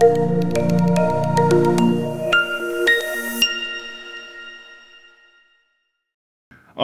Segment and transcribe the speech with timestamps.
[0.00, 0.06] All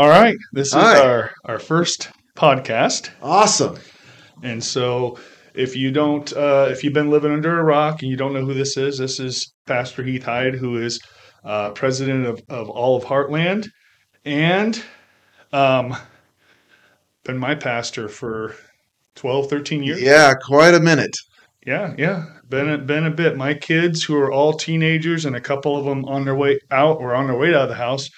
[0.09, 1.01] right, this is Hi.
[1.01, 3.79] our our first podcast, Awesome.
[4.43, 5.19] and so
[5.55, 8.45] if you don't, uh, if you've been living under a rock and you don't know
[8.45, 11.01] who this is, this is Pastor Heath Hiatt, who is
[11.43, 13.67] uh, president of, of all of Heartland,
[14.27, 14.83] and
[15.55, 15.97] um,
[17.25, 18.55] been my pastor for
[19.15, 20.03] 12, 13 years.
[20.03, 21.17] Yeah, quite a minute.
[21.67, 23.37] Yeah, yeah, been a, been a bit.
[23.37, 26.99] My kids, who are all teenagers, and a couple of them on their way out
[27.01, 28.09] or on their way out of the house,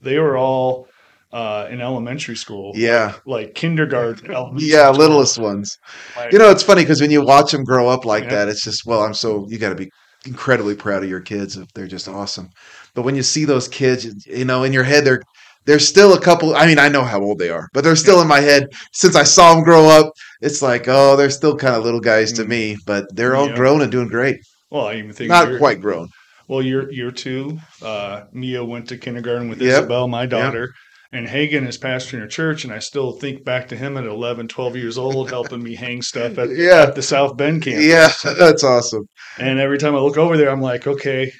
[0.00, 0.86] they were all
[1.32, 2.72] uh, in elementary school.
[2.76, 3.14] Yeah.
[3.26, 4.30] like kindergarten.
[4.32, 4.98] elementary Yeah, school.
[5.00, 5.76] littlest ones.
[6.16, 8.30] Like, You know, it's funny because when you watch them grow up like Yeah.
[8.30, 9.90] that, it's just, well, I'm so, you got to be
[10.24, 12.50] incredibly proud of your kids if they're just awesome.
[12.94, 15.22] But when you see those kids, you know, in your head, they're,
[15.66, 16.54] they're still a couple.
[16.56, 18.68] I mean, I know how old they are, but they're still in my head.
[18.92, 22.32] Since I saw them grow up, it's like, oh, they're still kind of little guys
[22.34, 22.48] to Mm.
[22.48, 23.56] me, but they're all Yeah.
[23.56, 24.36] grown and doing great.
[24.70, 26.08] well, I even think Not quite grown.
[26.48, 27.58] Well, you're you're two.
[27.82, 29.70] Uh, Mia went to kindergarten with Yep.
[29.82, 30.72] Isabel, my daughter.
[31.12, 34.48] And Hagen is pastoring a church, and I still think back to him at 11,
[34.48, 36.82] 12 years old, helping me hang stuff at, Yeah.
[36.82, 37.84] at the South Bend campus.
[37.84, 39.08] Yeah, that's awesome.
[39.38, 41.32] And every time I look over there, I'm like, okay,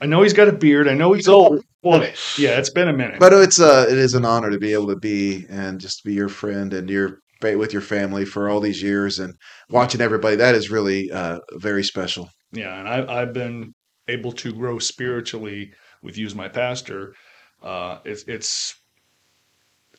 [0.00, 0.88] I know he's got a beard.
[0.88, 1.60] I know he's old.
[1.82, 2.02] Well,
[2.38, 3.18] yeah, it's been a minute.
[3.20, 6.12] But it's uh it is an honor to be able to be and just be
[6.14, 9.32] your friend and your bait with your family for all these years and
[9.70, 10.36] watching everybody.
[10.36, 12.28] That is really uh very special.
[12.52, 13.72] yeah, and I, I've been
[14.08, 17.14] able to grow spiritually with you as my pastor.
[17.62, 18.74] Uh, it's, it's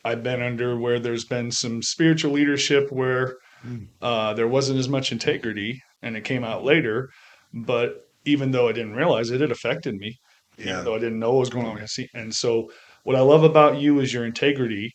[0.04, 3.90] I've been under where there's been some spiritual leadership where Mm.
[4.02, 7.12] uh, there wasn't as much integrity, and it came out later.
[7.54, 10.18] But even though I didn't realize it, it affected me.
[10.58, 10.74] Yeah.
[10.74, 11.88] Even though I didn't know what was going on.
[11.88, 12.72] See- And so,
[13.04, 14.94] what I love about you is your integrity,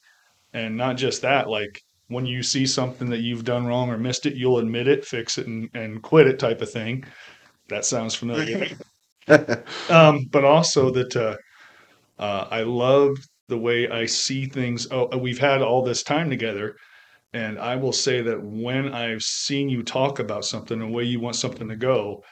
[0.54, 1.48] and not just that.
[1.50, 5.04] Like when you see something that you've done wrong or missed it, you'll admit it,
[5.06, 7.04] fix it, and, and quit it, type of thing.
[7.68, 8.68] That sounds familiar.
[9.90, 11.36] um, but also that uh,
[12.18, 13.16] uh, I love
[13.48, 14.88] the way I see things.
[14.90, 16.76] Oh, we've had all this time together,
[17.32, 21.20] and I will say that when I've seen you talk about something, the way you
[21.20, 22.22] want something to go,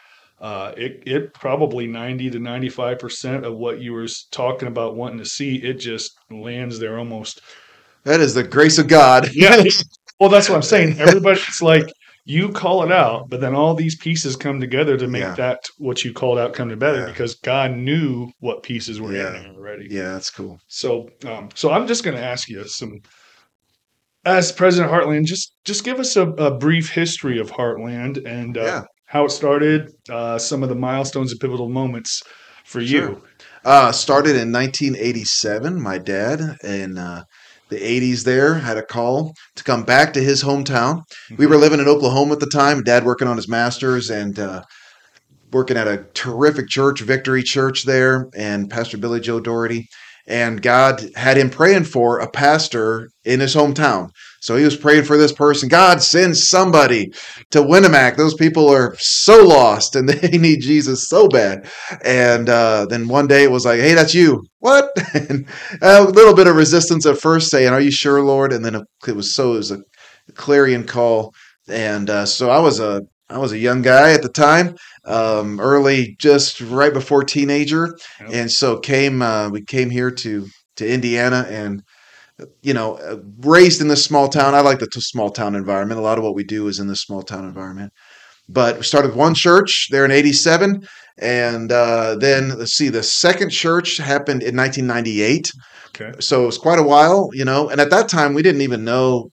[0.41, 4.97] uh, it it probably ninety to ninety five percent of what you were talking about
[4.97, 7.41] wanting to see, it just lands there almost.
[8.05, 9.29] that is the grace of God.
[9.35, 9.63] Yeah.
[10.21, 10.99] well, that's what I'm saying.
[11.01, 11.87] Everybody's like.
[12.27, 15.35] You call it out, but then all these pieces come together to make Yeah.
[15.35, 17.07] that what you called out come together Yeah.
[17.09, 19.27] because God knew what pieces were Yeah.
[19.37, 19.89] in there already.
[19.91, 20.59] Yeah, that's cool.
[20.67, 23.03] So, um, so I'm just going to ask you some,
[24.25, 28.63] as President Heartland, just just give us a, a brief history of Heartland and uh,
[28.63, 28.83] Yeah.
[29.07, 32.23] How it started, uh, some of the milestones and pivotal moments
[32.65, 33.11] for Sure.
[33.11, 33.23] you.
[33.65, 35.81] Uh started in 1987.
[35.81, 37.25] My dad in uh
[37.71, 41.03] the 80s there had a call to come back to his hometown.
[41.39, 42.83] We were living in Oklahoma at the time.
[42.83, 44.63] Dad working on his masters and uh,
[45.51, 49.89] working at a terrific church, Victory Church there, and Pastor Billy Joe Daugherty.
[50.27, 54.09] And God had him praying for a pastor in his hometown.
[54.41, 55.69] So he was praying for this person.
[55.69, 57.13] God send somebody
[57.51, 58.17] to Winamac.
[58.17, 61.67] Those people are so lost and they need Jesus so bad.
[62.05, 64.43] And uh, then one day it was like, hey, that's you.
[64.59, 64.91] What?
[65.15, 65.47] and
[65.83, 69.17] a little bit of resistance at first, saying, "Are you sure, Lord?" And then it
[69.17, 69.83] was so it was a
[70.35, 71.35] clarion call.
[71.69, 74.77] And uh, so I was a I was a young guy at the time,
[75.07, 78.31] um, early, just right before teenager, Yep.
[78.33, 80.47] and so came uh, we came here to
[80.77, 81.83] to Indiana and
[82.63, 84.55] you know uh, raised in this small town.
[84.55, 85.99] I like the t- small town environment.
[86.01, 87.93] A lot of what we do is in this small town environment.
[88.49, 90.83] But we started one church there in '87,
[91.19, 95.51] and uh, then let's see, the second church happened in 1998
[95.89, 96.13] Okay.
[96.21, 97.69] so it was quite a while, you know.
[97.71, 99.31] And at that time, we didn't even know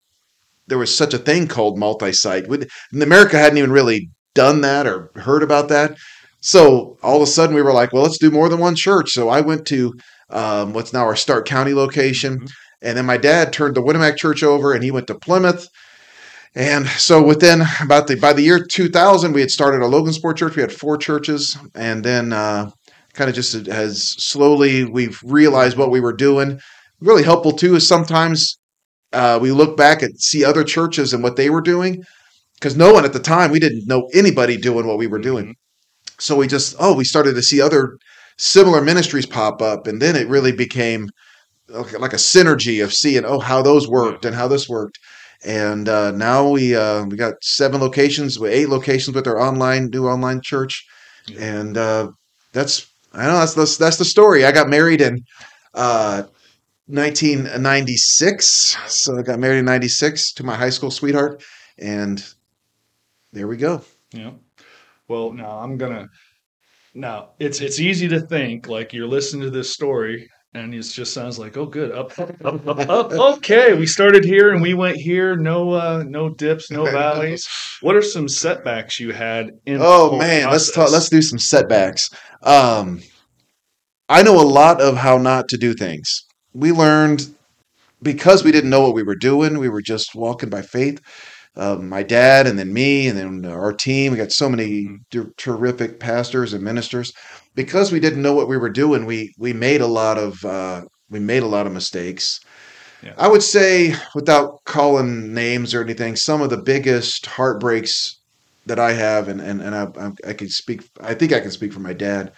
[0.71, 2.47] there was such a thing called multi-site.
[2.47, 2.65] We,
[2.99, 5.97] America hadn't even really done that or heard about that.
[6.39, 9.11] So all of a sudden, we were like, "Well, let's do more than one church."
[9.11, 9.93] So I went to
[10.31, 12.49] um, what's now our Stark County location, Mhm.
[12.81, 15.67] and then my dad turned the Winamac Church over, and he went to Plymouth.
[16.55, 20.55] And so within about the by the year 2000, we had started a Logansport church.
[20.55, 22.69] We had four churches, and then uh,
[23.13, 26.59] kind of just has slowly we've realized what we were doing.
[27.01, 28.57] Really helpful too is sometimes
[29.13, 32.03] uh, we look back and see other churches and what they were doing
[32.55, 35.55] because no one at the time we didn't know anybody doing what we were doing.
[36.19, 37.97] So we just oh we started to see other
[38.37, 41.09] similar ministries pop up, and then it really became
[41.69, 44.99] like a synergy of seeing oh how those worked and how this worked.
[45.43, 49.89] And uh, now we uh, we got seven locations, with eight locations with our online
[49.91, 50.85] new online church,
[51.27, 51.59] Yeah.
[51.59, 52.11] and uh,
[52.53, 54.45] that's I know that's the that's the story.
[54.45, 55.23] I got married in
[55.73, 56.23] uh,
[56.91, 61.43] 1996, so I got married in '96 to my high school sweetheart,
[61.77, 62.23] and
[63.31, 63.81] there we go.
[64.13, 64.31] Yeah.
[65.07, 66.07] Well, now I'm gonna.
[66.93, 71.13] Now it's it's easy to think like you're listening to this story and it just
[71.13, 73.11] sounds like oh good up up up up, up.
[73.37, 77.47] okay we started here and we went here no uh no dips no valleys
[77.81, 80.91] what are some setbacks you had in Oh man, let's talk.
[80.91, 82.09] Let's do some setbacks.
[82.43, 83.01] Um,
[84.07, 86.25] I know a lot of how not to do things.
[86.53, 87.27] We learned
[88.01, 89.59] because we didn't know what we were doing.
[89.59, 90.99] We were just walking by faith.
[91.55, 94.11] Um, my dad, and then me, and then our team.
[94.11, 94.97] We got so many Mhm.
[95.11, 97.11] ter- terrific pastors and ministers.
[97.55, 100.83] Because we didn't know what we were doing, we we made a lot of uh,
[101.09, 102.39] we made a lot of mistakes.
[103.03, 103.13] Yeah.
[103.17, 108.19] I would say, without calling names or anything, some of the biggest heartbreaks
[108.65, 110.83] that I have, and and and I, I, I can speak.
[111.01, 112.31] I think I can speak for my dad.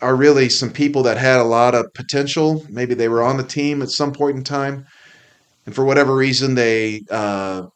[0.00, 2.64] Are really some people that had a lot of potential.
[2.68, 4.86] Maybe they were on the team at some point in time,
[5.66, 7.66] and for whatever reason, they uh,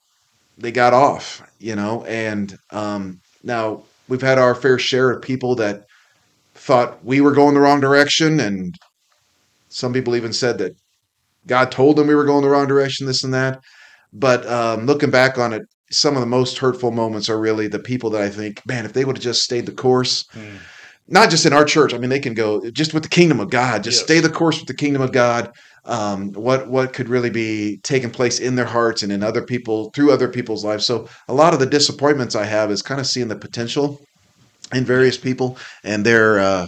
[0.59, 1.43] they got off.
[1.59, 5.85] You know, and um, now we've had our fair share of people that
[6.55, 8.75] thought we were going the wrong direction, and
[9.69, 10.77] some people even said that
[11.47, 13.59] God told them we were going the wrong direction, this and that.
[14.13, 17.79] But um, looking back on it, some of the most hurtful moments are really the
[17.79, 20.59] people that I think, man, if they would have just stayed the course, Mm.
[21.09, 21.93] Not just in our church.
[21.95, 23.85] I mean, they can go just with the kingdom of God.
[23.85, 24.05] Just Yes.
[24.05, 25.51] stay the course with the kingdom of God.
[25.85, 29.91] Um, what what could really be taking place in their hearts and in other people
[29.95, 30.87] through other people's lives.
[30.87, 34.01] So a lot of the disappointments I have is kind of seeing the potential
[34.73, 36.67] in various people and their uh,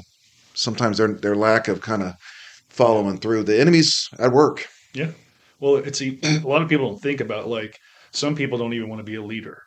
[0.54, 2.14] sometimes their their lack of kind of
[2.70, 3.44] following through.
[3.44, 4.66] The enemy's at work.
[4.94, 5.12] Yeah.
[5.60, 7.78] Well, it's a, a lot of people don't think about like
[8.10, 9.62] some people don't even want to be a leader,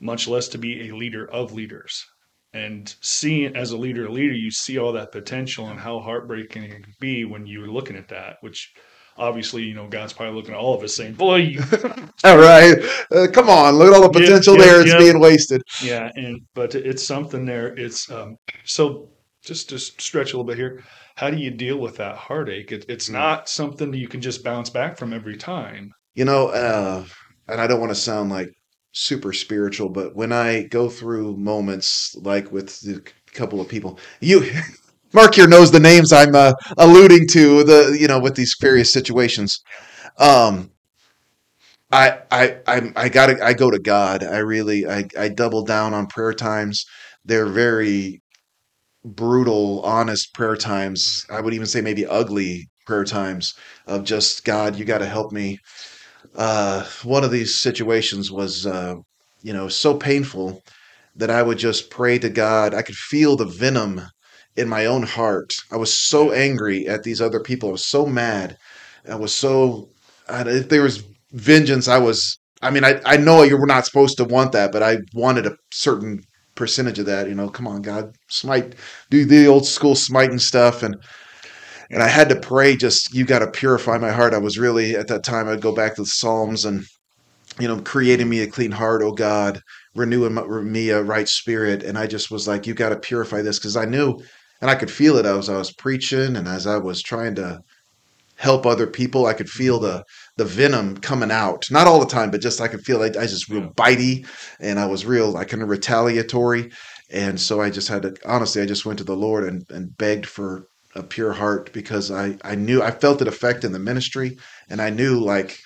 [0.00, 2.04] much less to be a leader of leaders.
[2.54, 6.62] And seeing as a leader, a leader, you see all that potential and how heartbreaking
[6.62, 8.36] it can be when you're looking at that.
[8.42, 8.72] Which
[9.18, 11.60] obviously, you know, God's probably looking at all of us saying, "Boy, you,
[12.24, 12.76] All right,
[13.10, 14.80] uh, come on, look at all the potential yeah, there.
[14.82, 14.98] It's yeah.
[14.98, 15.62] being wasted.
[15.82, 17.68] yeah." And but it's something there.
[17.76, 19.10] It's um, so
[19.44, 20.82] just to stretch a little bit here.
[21.16, 22.72] How do you deal with that heartache?
[22.72, 23.12] It, it's Mm.
[23.12, 25.92] not something you can just bounce back from every time.
[26.14, 27.04] You know, uh,
[27.48, 28.48] and I don't want to sound like
[28.94, 33.02] super spiritual, but when I go through moments like with a
[33.32, 34.50] couple of people, you,
[35.12, 37.64] Marc here knows the names I'm uh, alluding to.
[37.64, 39.60] The you know with these various situations.
[40.18, 40.70] Um,
[41.92, 44.24] I I I I got I go to God.
[44.24, 46.84] I really I I double down on prayer times.
[47.24, 48.22] They're very
[49.04, 51.24] brutal, honest prayer times.
[51.30, 53.54] I would even say maybe ugly prayer times
[53.86, 55.58] of just God, you got to help me.
[56.34, 58.94] Uh, one of these situations was, uh,
[59.42, 60.62] you know, so painful
[61.16, 62.74] that I would just pray to God.
[62.74, 64.00] I could feel the venom
[64.56, 65.52] in my own heart.
[65.70, 67.68] I was so angry at these other people.
[67.68, 68.56] I was so mad.
[69.08, 69.90] I was so.
[70.28, 72.38] I, if there was vengeance, I was.
[72.62, 75.46] I mean, I I know you were not supposed to want that, but I wanted
[75.46, 76.22] a certain
[76.54, 77.28] percentage of that.
[77.28, 78.74] You know, come on, God, smite,
[79.10, 80.96] do the old school smiting stuff, and
[81.90, 82.76] and I had to pray.
[82.76, 84.34] Just you got to purify my heart.
[84.34, 85.48] I was really at that time.
[85.48, 86.84] I'd go back to the Psalms and
[87.60, 89.60] you know, creating me a clean heart, oh God,
[89.94, 90.34] renewing
[90.70, 91.82] me a right spirit.
[91.82, 94.18] And I just was like, you got to purify this because I knew,
[94.60, 97.60] and I could feel it as I was preaching and as I was trying to
[98.36, 99.26] help other people.
[99.26, 100.04] I could feel the
[100.36, 101.64] the venom coming out.
[101.70, 104.26] Not all the time, but just I could feel like I just real bitey,
[104.60, 106.70] and I was real like kind of retaliatory.
[107.10, 109.96] And so I just had to honestly, I just went to the Lord and and
[109.96, 113.78] begged for a pure heart because I I knew I felt it affect in the
[113.78, 114.36] ministry,
[114.68, 115.58] and I knew like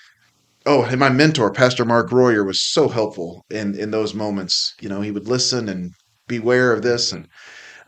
[0.67, 4.75] oh and my mentor pastor mark royer was so helpful in in those moments.
[4.81, 5.93] You know he would listen and
[6.29, 7.13] beware of this.
[7.13, 7.27] And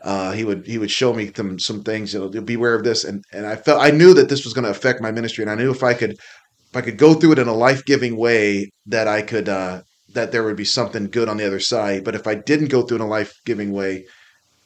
[0.03, 3.03] uh, he would he would show me some some things you know beware of this.
[3.03, 5.43] And and i felt i knew that this was going to affect my ministry.
[5.43, 8.17] And i knew if i could if i could go through it in a life-giving
[8.17, 9.81] way that i could uh
[10.13, 12.03] that there would be something good on the other side.
[12.03, 14.05] But if i didn't go through in a life-giving way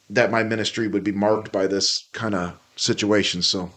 [0.10, 3.72] that my ministry would be marked by this kind of situation so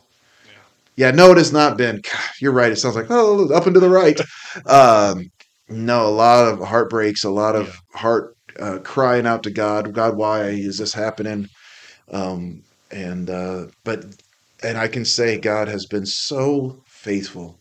[0.99, 2.01] yeah, no, it has not been.
[2.03, 2.73] God, you're right.
[2.73, 4.21] It sounds like oh, up and to the right.
[4.67, 5.31] Um,
[5.69, 9.93] no, a lot of heartbreaks, a lot of heart uh, crying out to God.
[9.93, 11.47] God, why is this happening?
[12.11, 14.05] Um, and uh, but
[14.65, 17.61] and I can say God has been so faithful.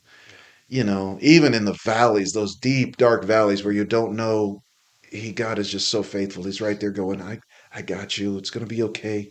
[0.69, 4.63] You know, even in the valleys, those deep, dark valleys where you don't know,
[5.11, 6.43] He God is just so faithful.
[6.43, 7.39] He's right there, going, "I,
[7.71, 8.37] I got you.
[8.39, 9.29] It's gonna be okay."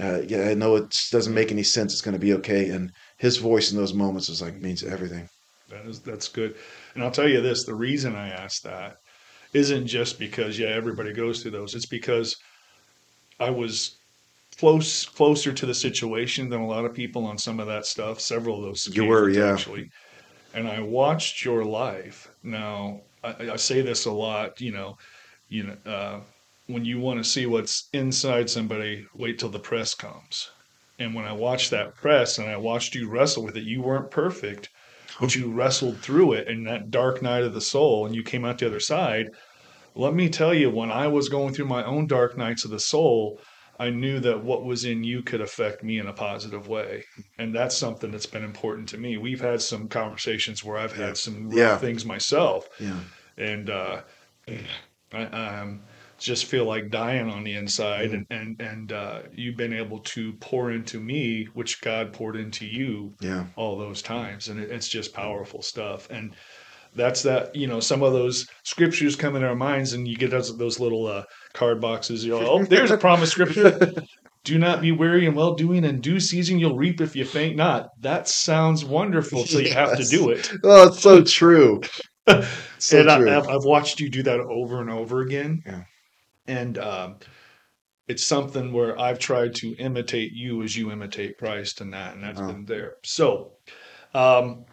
[0.00, 1.92] Uh, yeah, I know it doesn't make any sense.
[1.92, 5.28] It's gonna be okay, and His voice in those moments is like means everything.
[5.68, 6.56] That is that's good.
[6.94, 8.96] And I'll tell you this, the reason I asked that
[9.52, 11.74] isn't just because yeah, everybody goes through those.
[11.74, 12.36] It's because
[13.38, 13.96] I was
[14.58, 18.20] close closer to the situation than a lot of people on some of that stuff,
[18.20, 19.52] several of those You were, yeah.
[19.52, 19.90] actually.
[20.54, 22.28] And I watched your life.
[22.42, 24.98] Now, I, I say this a lot, you know,
[25.48, 26.20] you know, uh,
[26.72, 30.50] when you want to see what's inside somebody, wait till the press comes.
[30.98, 34.10] And when I watched that press and I watched you wrestle with it, you weren't
[34.10, 34.68] perfect,
[35.18, 38.44] but you wrestled through it in that dark night of the soul and you came
[38.44, 39.28] out the other side.
[39.94, 42.78] Let me tell you, when I was going through my own dark nights of the
[42.78, 43.40] soul,
[43.78, 47.04] I knew that what was in you could affect me in a positive way.
[47.38, 49.16] And that's something that's been important to me.
[49.16, 51.06] We've had some conversations where I've Yeah.
[51.06, 51.76] had some rough Yeah.
[51.78, 53.00] things myself Yeah.
[53.38, 54.02] and uh,
[55.12, 55.82] I um,
[56.20, 58.10] just feel like dying on the inside.
[58.10, 58.14] Mm.
[58.14, 62.66] And and and uh, you've been able to pour into me, which God poured into
[62.66, 63.46] you Yeah.
[63.56, 66.08] all those times, and it, it's just powerful stuff.
[66.10, 66.34] And
[66.94, 67.54] that's that.
[67.56, 70.78] You know, some of those scriptures come in our minds, and you get those those
[70.78, 71.24] little uh,
[71.54, 72.24] card boxes.
[72.24, 73.92] You know, oh, there's a promise scripture.
[74.42, 75.84] Do not be weary in well doing.
[75.84, 77.88] and due season, you'll reap if you faint not.
[78.00, 79.44] That sounds wonderful.
[79.44, 80.50] So you have to do it.
[80.64, 81.80] Oh, it's so true.
[82.78, 83.28] So and true.
[83.30, 85.60] I, I've, I've watched you do that over and over again.
[85.66, 85.82] Yeah.
[86.50, 87.18] And um,
[88.08, 92.24] it's something where I've tried to imitate you as you imitate Christ and that, and
[92.24, 92.46] that's Oh.
[92.48, 92.96] been there.
[93.04, 93.52] So
[94.14, 94.64] um,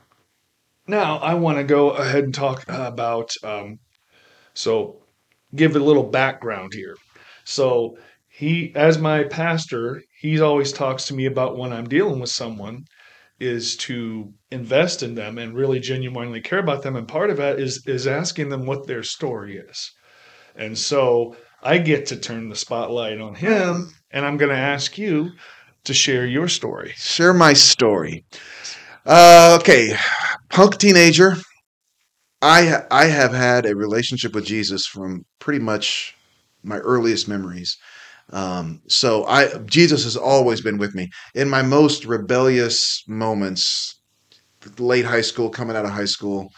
[0.88, 3.32] now I want to go ahead and talk about.
[3.44, 3.80] Um,
[4.56, 5.04] so
[5.56, 6.96] give a little background here.
[7.46, 7.98] So
[8.30, 12.86] he, as my pastor, he always talks to me about when I'm dealing with someone
[13.40, 17.60] is to invest in them and really genuinely care about them and part of that
[17.60, 19.92] is is asking them what their story is
[20.56, 24.98] and so i get to turn the spotlight on him and i'm going to ask
[24.98, 25.32] you
[25.84, 28.26] to share your story Share my story.
[29.06, 29.96] Uh, okay,
[30.50, 31.38] punk teenager.
[32.42, 36.14] I I have had a relationship with Jesus from pretty much
[36.62, 37.78] my earliest memories.
[38.34, 43.96] Um, so I Jesus has always been with me in my most rebellious moments,
[44.78, 46.50] late high school, coming out of high school.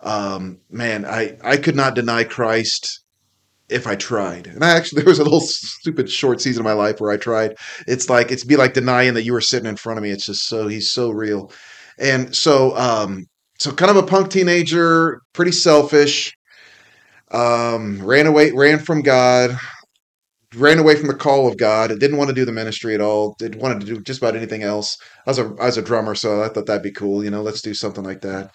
[0.00, 3.03] Um, man, I I could not deny Christ
[3.68, 4.46] if I tried.
[4.46, 7.16] And I actually there was a little stupid short season of my life where I
[7.16, 7.54] tried.
[7.86, 10.10] It's like it's be like denying that you were sitting in front of me.
[10.10, 11.52] It's just so he's so real.
[11.98, 13.26] And so um
[13.58, 16.32] so kind of a punk teenager, pretty selfish.
[17.30, 19.58] Um ran away ran from God,
[20.56, 21.88] ran away from the call of God.
[21.98, 23.34] Didn't want to do the ministry at all.
[23.38, 24.96] Didn't want to do just about anything else.
[25.26, 27.24] I was a I was a drummer, so I thought that'd be cool.
[27.24, 28.50] You know, let's do something like that.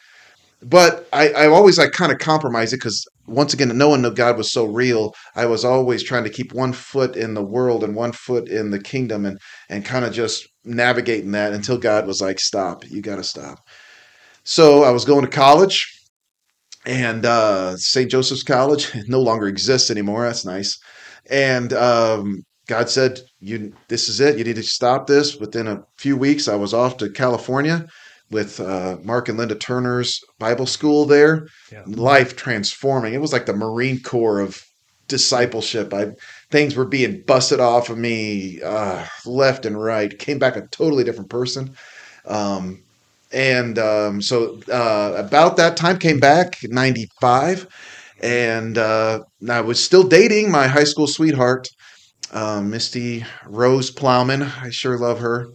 [0.61, 4.11] But I, I always like kind of compromise it because once again, no one knew
[4.11, 7.83] God was so real, I was always trying to keep one foot in the world
[7.83, 9.37] and one foot in the kingdom, and
[9.69, 12.83] and kind of just navigating that until God was like, "Stop!
[12.89, 13.59] You got to stop."
[14.43, 15.87] So I was going to college,
[16.85, 18.11] and uh, St.
[18.11, 20.25] Joseph's College no longer exists anymore.
[20.25, 20.77] That's nice.
[21.29, 24.37] And um, God said, "You, this is it.
[24.37, 27.85] You need to stop this." Within a few weeks, I was off to California
[28.31, 31.47] with uh, Mark and Linda Turner's Bible school there.
[31.71, 31.83] Yeah.
[31.85, 33.13] Life transforming.
[33.13, 34.63] It was like the Marine Corps of
[35.07, 35.93] discipleship.
[35.93, 36.11] I
[36.51, 40.17] things were being busted off of me uh, left and right.
[40.17, 41.75] Came back a totally different person.
[42.25, 42.83] Um,
[43.31, 47.67] and um, so uh, about that time came back 95
[48.21, 49.19] and uh,
[49.49, 51.69] i was still dating my high school sweetheart
[52.31, 55.47] uh, misty rose plowman i sure love her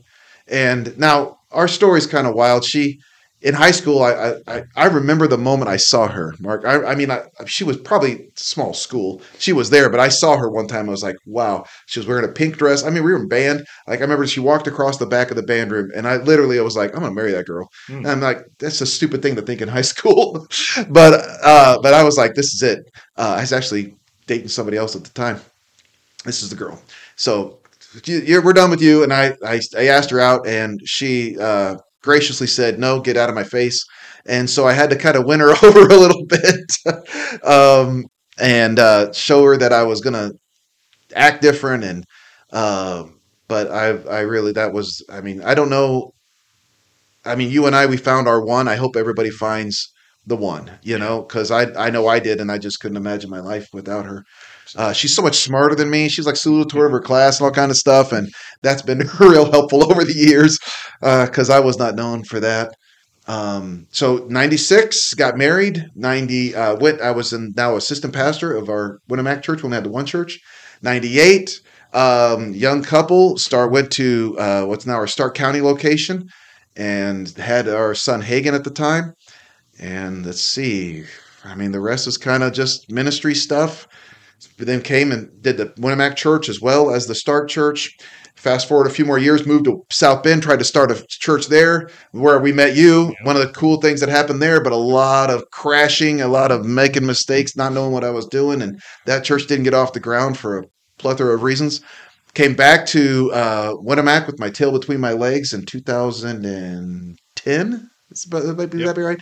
[0.47, 2.65] and now our story's kind of wild.
[2.65, 2.99] She
[3.45, 6.65] in high school I, I i remember the moment i saw her mark.
[6.65, 9.21] I, I mean I, she was probably small school.
[9.39, 11.65] She was there but i saw her one time i was like wow.
[11.87, 12.83] She was wearing a pink dress.
[12.83, 13.65] I mean we were in band.
[13.87, 16.59] Like i remember she walked across the back of the band room and i literally
[16.59, 17.69] i was like i'm gonna marry that girl.
[17.87, 17.99] Hmm.
[17.99, 20.47] and i'm like that's a stupid thing to think in high school.
[20.89, 21.13] But
[21.45, 22.79] uh but i was like this is it.
[23.17, 23.95] Uh, i was actually
[24.27, 25.39] dating somebody else at the time.
[26.25, 26.81] This is the girl.
[27.17, 27.59] So
[28.41, 29.03] we're done with you.
[29.03, 33.29] And I, I i asked her out and she uh graciously said no get out
[33.29, 33.85] of my face.
[34.27, 38.05] And so i had to kind of win her over a little bit um
[38.39, 40.31] and uh show her that i was gonna
[41.15, 42.05] act different and
[42.53, 43.05] uh
[43.49, 46.13] but i i really that was i mean i don't know.
[47.25, 48.69] I mean you and i we found our one.
[48.69, 49.93] I hope everybody finds
[50.27, 53.29] the one you know because i i know i did and i just couldn't imagine
[53.29, 54.25] my life without her
[54.77, 56.09] uh, she's so much smarter than me.
[56.09, 58.29] She's like salutator of her class and all kind of stuff, and
[58.63, 60.59] that's been real helpful over the years
[61.01, 62.75] because I was not known for that.
[63.27, 65.87] Um, so '96 got married.
[65.95, 67.01] '90 uh, went.
[67.01, 70.07] I was in, now assistant pastor of our Winamac church when we had the one
[70.07, 70.39] church.
[70.83, 71.61] '98
[71.95, 76.29] um, young couple start went to uh, what's now our Stark County location
[76.77, 79.15] and had our son Hagen at the time.
[79.79, 81.05] And let's see,
[81.45, 83.87] I mean the rest is kind of just ministry stuff
[84.59, 87.97] then came and did the Winamac Church as well as the Stark Church.
[88.37, 91.47] Fast forward a few more years, moved to South Bend, tried to start a church
[91.47, 93.07] there where we met you.
[93.07, 93.15] Yeah.
[93.27, 96.51] One of the cool things that happened there, but a lot of crashing, a lot
[96.51, 98.61] of making mistakes, not knowing what I was doing.
[98.61, 100.65] And that church didn't get off the ground for a
[100.99, 101.81] plethora of reasons.
[102.35, 107.91] Came back to uh, Winamac with my tail between my legs in 2010.
[108.11, 108.87] It's about, that might be, Yep.
[108.89, 109.21] that be right?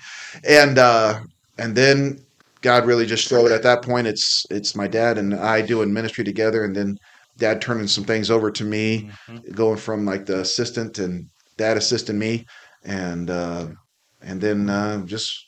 [0.49, 1.21] And uh,
[1.59, 2.25] and then
[2.63, 6.25] God really just showed at that point it's it's my dad and I doing ministry
[6.25, 6.97] together, and then
[7.37, 9.55] dad turning some things over to me, Mhm.
[9.55, 11.27] going from like the assistant and
[11.57, 12.47] dad assisting me,
[12.85, 13.69] and uh,
[14.23, 15.47] and then uh, just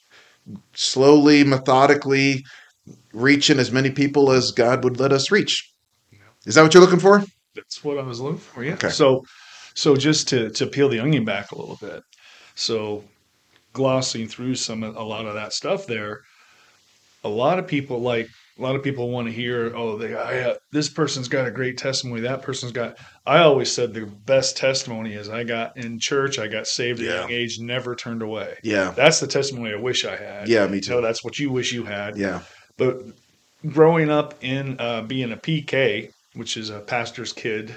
[0.75, 2.44] slowly, methodically
[3.12, 5.73] reaching as many people as God would let us reach.
[6.47, 7.25] Is that what you're looking for?
[7.54, 8.64] That's what I was looking for.
[8.64, 8.75] Yeah.
[8.75, 8.90] Okay.
[8.90, 9.25] So,
[9.75, 12.02] so just to to peel the onion back a little bit.
[12.56, 13.04] So,
[13.73, 16.21] glossing through some a lot of that stuff there,
[17.25, 18.28] a lot of people like
[18.59, 21.50] a lot of people want to hear, oh, they I, uh, this person's got a
[21.50, 22.21] great testimony.
[22.21, 22.97] That person's got.
[23.26, 26.38] I always said the best testimony is I got in church.
[26.38, 28.59] I got saved at a young age, never turned away.
[28.62, 30.47] Yeah, That's the testimony I wish I had.
[30.49, 31.02] yeah, me You know, too.
[31.02, 32.16] that's what you wish you had.
[32.16, 32.43] Yeah,
[32.76, 33.02] But
[33.66, 37.75] growing up in uh, being a PK, which is a pastor's kid,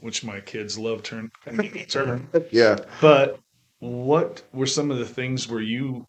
[0.00, 1.30] which my kids love turn
[1.88, 2.28] turn.
[2.50, 2.76] yeah.
[3.00, 3.38] But
[3.78, 6.06] what were some of the things where you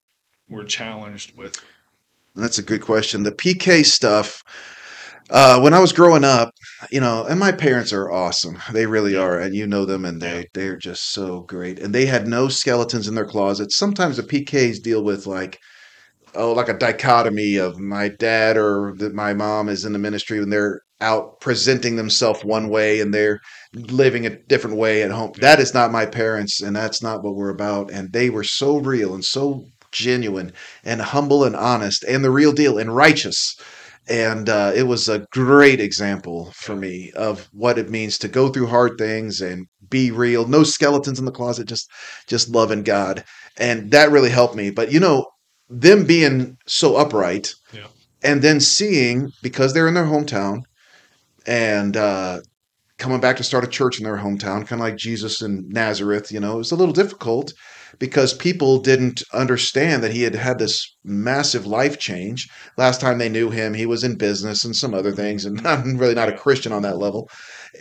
[0.49, 1.61] were challenged with?
[2.39, 3.23] That's a good question.
[3.23, 4.43] The PK stuff.
[5.29, 6.49] Uh, when I was growing up,
[6.89, 8.57] you know, and my parents are awesome.
[8.71, 11.77] They really are, and you know them, and they they're just so great.
[11.77, 13.75] And they had no skeletons in their closets.
[13.77, 15.59] Sometimes the PKs deal with like,
[16.33, 20.39] oh, like a dichotomy of my dad or that my mom is in the ministry
[20.39, 23.39] and they're out presenting themselves one way and they're
[23.73, 25.31] living a different way at home.
[25.41, 27.91] That is not my parents, and that's not what we're about.
[27.91, 30.51] And they were so real and so genuine
[30.83, 33.55] and humble and honest and the real deal and righteous.
[34.07, 38.49] And uh, it was a great example for me of what it means to go
[38.49, 40.47] through hard things and be real.
[40.47, 41.87] No skeletons in the closet, just
[42.25, 43.23] just loving God,
[43.57, 44.71] and that really helped me.
[44.71, 45.27] But you know,
[45.69, 47.87] them being so upright, Yeah.
[48.23, 50.61] and then seeing because they're in their hometown,
[51.45, 52.39] and uh,
[52.97, 56.31] coming back to start a church in their hometown, kind of like Jesus in Nazareth.
[56.31, 57.53] You know, it was a little difficult
[57.97, 62.47] because people didn't understand that he had had this massive life change.
[62.77, 65.97] Last time they knew him, he was in business and some other things, and I'm
[65.97, 67.29] really not a Christian on that level.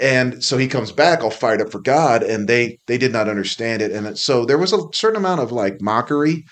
[0.01, 3.29] And so he comes back all fired up for God, and they they did not
[3.29, 6.44] understand it, and so there was a certain amount of like mockery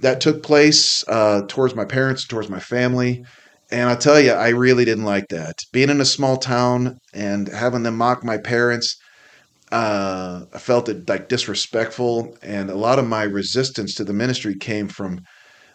[0.00, 3.24] that took place uh, towards my parents, towards my family.
[3.70, 5.64] And I tell you, I really didn't like that.
[5.72, 8.96] Being in a small town and having them mock my parents,
[9.72, 12.36] uh, I felt it like disrespectful.
[12.42, 15.20] And a lot of my resistance to the ministry came from,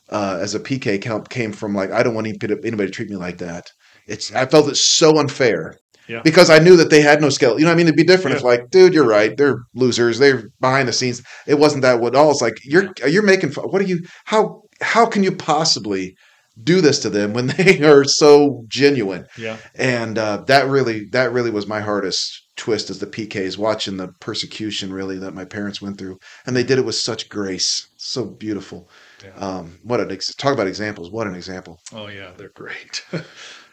[0.10, 3.10] uh, as a PK count, came from like, I don't want anybody anybody to treat
[3.10, 3.66] me like that.
[4.08, 5.76] It's I felt it so unfair.
[6.08, 6.22] Yeah.
[6.24, 7.58] Because I knew that they had no skill.
[7.58, 7.88] You know what I mean?
[7.88, 9.38] It'd be different if like, dude, you're right.
[9.38, 10.20] They're losers.
[10.20, 11.22] They're behind the scenes.
[11.48, 12.32] It wasn't that at all.
[12.32, 13.66] It's like you're you're making fun.
[13.66, 16.16] What are you how how can you possibly
[16.62, 19.26] do this to them when they are so genuine?
[19.38, 19.58] Yeah.
[19.76, 24.10] And uh, that really that really was my hardest twist as the PKs watching the
[24.20, 28.24] persecution really that my parents went through, and they did it with such grace, so
[28.24, 28.88] beautiful.
[29.24, 29.34] Yeah.
[29.34, 31.10] Um, what an ex- talk about examples.
[31.10, 31.80] What an example.
[31.92, 33.04] Oh yeah, they're great.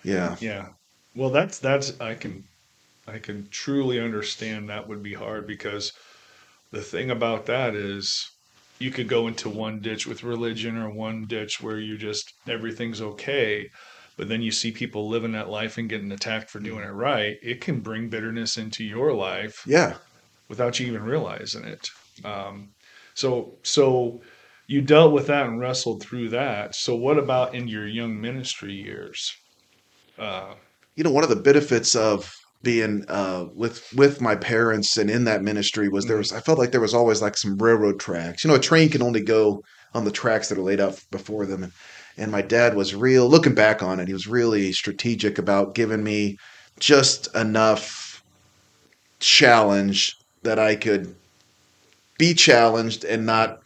[0.04, 0.68] Yeah, yeah.
[1.16, 2.44] Well, that's that's I can
[3.08, 5.92] I can truly understand that would be hard because
[6.70, 8.30] the thing about that is
[8.78, 13.02] you could go into one ditch with religion or one ditch where you just everything's
[13.02, 13.68] okay
[14.18, 17.38] but then you see people living that life and getting attacked for doing it right
[17.42, 19.94] it can bring bitterness into your life yeah.
[20.48, 21.88] without you even realizing it.
[22.24, 22.70] Um,
[23.14, 24.20] so so
[24.66, 26.74] you dealt with that and wrestled through that.
[26.74, 29.34] So what about in your young ministry years?
[30.18, 30.54] Uh,
[30.96, 35.24] you know one of the benefits of being uh, with with my parents and in
[35.24, 38.42] that ministry was there was I felt like there was always like some railroad tracks.
[38.42, 39.62] You know, a train can only go
[39.94, 41.72] on the tracks that are laid out before them, and
[42.18, 43.28] and my dad was real.
[43.28, 46.36] Looking back on it, he was really strategic about giving me
[46.80, 48.22] just enough
[49.20, 51.14] challenge that I could
[52.18, 53.60] be challenged and not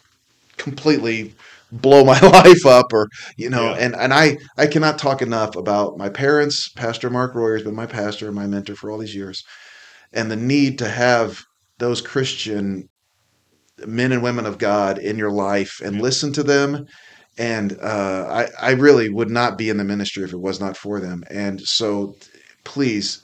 [0.57, 1.35] completely
[1.73, 3.79] blow my life up or you know Yeah.
[3.81, 7.75] and and I I cannot talk enough about my parents pastor Mark Royer has been
[7.75, 9.43] my pastor and my mentor for all these years
[10.13, 11.43] and the need to have
[11.79, 12.89] those Christian
[13.87, 16.03] men and women of God in your life and Yeah.
[16.03, 16.85] listen to them
[17.39, 20.77] and uh, I I really would not be in the ministry if it was not
[20.77, 21.25] for them.
[21.31, 22.17] And so
[22.65, 23.23] please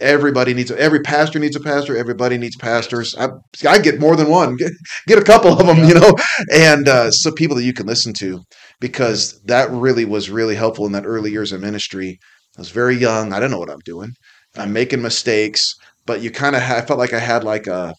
[0.00, 1.96] everybody needs every pastor needs a pastor.
[1.96, 3.14] Everybody needs pastors.
[3.16, 3.28] I,
[3.68, 4.56] I get more than one.
[4.56, 4.72] Get,
[5.06, 6.14] get a couple of them you know?
[6.52, 8.42] And uh, so people that you can listen to
[8.80, 12.18] because that really was really helpful in that early years of ministry.
[12.56, 13.32] I was very young.
[13.32, 14.12] I don't know what I'm doing.
[14.56, 15.74] I'm making mistakes,
[16.06, 17.94] but you kind of I felt like I had like a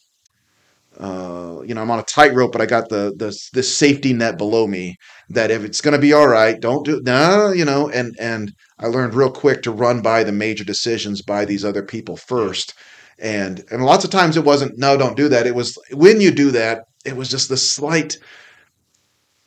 [0.99, 4.37] uh, you know, I'm on a tightrope, but I got the the this safety net
[4.37, 4.97] below me
[5.29, 7.89] that if it's going to be all right, don't do no, you know.
[7.89, 11.83] And and I learned real quick to run by the major decisions by these other
[11.83, 12.73] people first,
[13.17, 15.47] and and lots of times it wasn't no, don't do that.
[15.47, 18.17] It was when you do that, it was just the slight.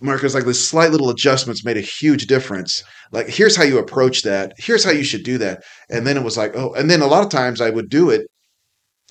[0.01, 2.83] Marcus, like the slight little adjustments made a huge difference.
[3.13, 4.53] Like, here's how you approach that.
[4.59, 5.63] Here's how you should do that.
[5.91, 8.11] And then it was like, oh, and then a lot of times I would do
[8.11, 8.27] it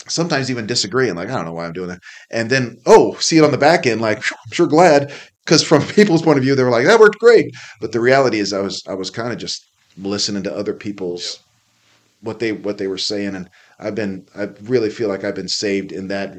[0.07, 1.09] sometimes even disagree.
[1.09, 1.99] And like i don't know why i'm doing that.
[2.31, 5.13] And then oh see it on the back end like i'm sure glad.
[5.45, 7.53] Because from people's point of view they were like that worked great.
[7.79, 9.65] But the reality is i was i was kind of just
[9.97, 11.39] listening to other people's
[12.21, 13.35] what they what they were saying.
[13.35, 16.37] And i've been i really feel like i've been saved in that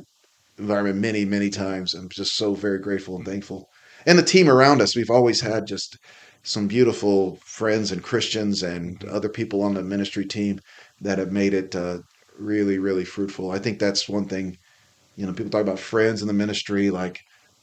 [0.59, 1.95] environment many many times.
[1.95, 3.69] I'm just so very grateful and thankful.
[4.07, 5.99] And the team around us we've always had just
[6.45, 10.59] some beautiful friends and christians and other people on the ministry team
[11.01, 11.99] that have made it uh,
[12.39, 13.51] really, really fruitful.
[13.51, 14.59] I think that's one thing.
[15.17, 16.91] You know, people talk about friends in the ministry.
[16.91, 17.21] Like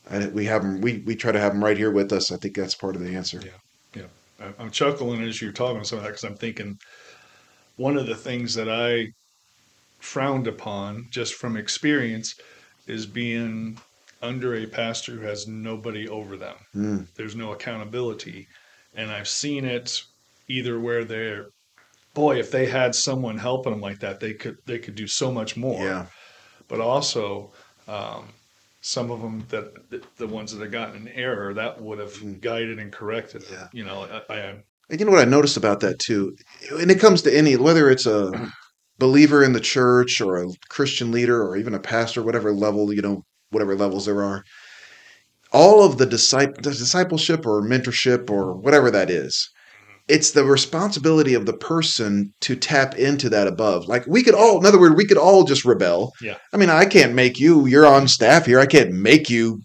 [0.09, 2.31] I, we have them, we we try to have them right here with us.
[2.31, 3.41] I think that's part of the answer.
[3.43, 4.01] Yeah,
[4.39, 4.51] yeah.
[4.59, 6.77] I'm chuckling as you're talking some of that because I'm thinking
[7.75, 9.07] one of the things that I
[9.99, 12.35] frowned upon just from experience
[12.87, 13.77] is being
[14.21, 16.55] under a pastor who has nobody over them.
[16.75, 17.07] Mm.
[17.15, 18.47] There's no accountability.
[18.95, 20.03] And I've seen it
[20.47, 21.47] either where they're
[22.13, 25.31] boy, if they had someone helping them like that, they could they could do so
[25.31, 25.83] much more.
[25.83, 26.05] Yeah.
[26.67, 27.51] But also,
[27.87, 28.29] um,
[28.81, 32.13] some of them that the, the ones that have gotten an error that would have
[32.13, 32.39] mm.
[32.39, 33.43] guided and corrected.
[33.51, 33.67] Yeah.
[33.73, 34.37] You know, I, I
[34.89, 36.35] and you know what I noticed about that too,
[36.71, 38.51] and it comes to any whether it's a
[38.97, 43.01] believer in the church or a Christian leader or even a pastor, whatever level you
[43.01, 44.43] know, whatever levels there are.
[45.51, 49.49] All of the discipleship or mentorship or whatever that is,
[50.09, 53.87] it's the responsibility of the person to tap into that above.
[53.87, 56.11] Like we could all, in other words, we could all just rebel.
[56.21, 56.37] Yeah.
[56.53, 57.67] I mean, I can't make you.
[57.67, 58.59] You're on staff here.
[58.59, 59.61] I can't make you.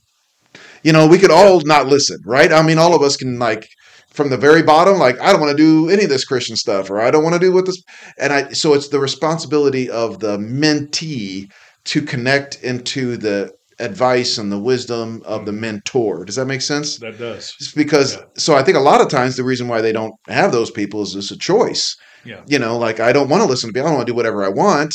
[0.82, 2.52] You know, we could all not listen, right?
[2.52, 3.66] I mean, all of us can like
[4.10, 6.90] from the very bottom, like I don't want to do any of this Christian stuff,
[6.90, 7.82] or I don't want to do what this.
[8.18, 11.50] And I, so it's the responsibility of the mentee
[11.86, 15.60] to connect into the advice and the wisdom of the mm-hmm.
[15.60, 16.24] mentor.
[16.24, 16.98] Does that make sense?
[16.98, 17.54] That does.
[17.60, 18.22] It's because yeah.
[18.36, 21.02] so I think a lot of times the reason why they don't have those people
[21.02, 21.96] is it's a choice.
[22.24, 22.42] Yeah.
[22.46, 23.88] You know, like I don't want to listen to people.
[23.88, 24.94] I don't want to do whatever I want.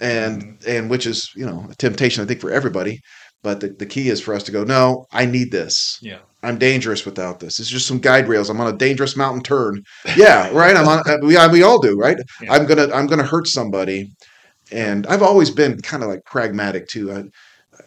[0.00, 0.70] And mm-hmm.
[0.70, 3.00] and which is, you know, a temptation I think for everybody.
[3.42, 5.98] But the, the key is for us to go, no, I need this.
[6.00, 6.20] Yeah.
[6.42, 7.60] I'm dangerous without this.
[7.60, 8.48] It's just some guide rails.
[8.48, 9.82] I'm on a dangerous mountain turn.
[10.16, 10.76] Yeah, right.
[10.76, 11.02] I'm on.
[11.22, 12.16] We we all do, right?
[12.40, 12.52] Yeah.
[12.52, 14.12] I'm gonna I'm gonna hurt somebody,
[14.70, 17.12] and I've always been kind of like pragmatic too.
[17.12, 17.24] I,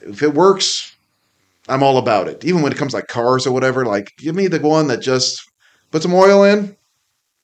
[0.02, 0.95] if it works,
[1.67, 2.43] I'm all about it.
[2.45, 5.41] Even when it comes like cars or whatever, like give me the one that just
[5.91, 6.76] put some oil in,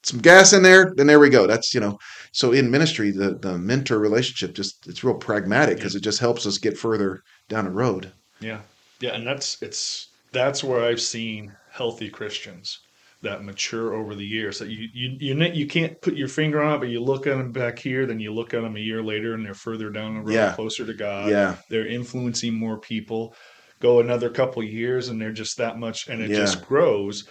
[0.04, 1.48] some gas in there, then there we go.
[1.48, 1.98] That's you know.
[2.32, 6.00] So in ministry, the the mentor relationship just it's real pragmatic because yeah.
[6.00, 8.12] it just helps us get further down the road.
[8.40, 8.62] Yeah,
[9.00, 12.80] yeah, and that's it's that's where I've seen healthy Christians
[13.24, 16.76] that mature over the years that you you you you can't put your finger on
[16.76, 19.02] it, but you look at them back here, then you look at them a year
[19.02, 20.54] later, and they're further down the road, yeah.
[20.54, 21.30] closer to God.
[21.30, 23.36] Yeah, they're influencing more people.
[23.80, 26.38] Go another couple years, and they're just that much, and it yeah.
[26.38, 27.28] just grows.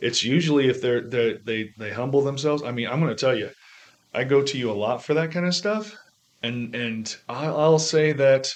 [0.00, 2.62] It's usually if they're, they're they they humble themselves.
[2.62, 3.50] I mean, I'm going to tell you,
[4.14, 5.94] I go to you a lot for that kind of stuff,
[6.42, 8.50] and and I'll, I'll say that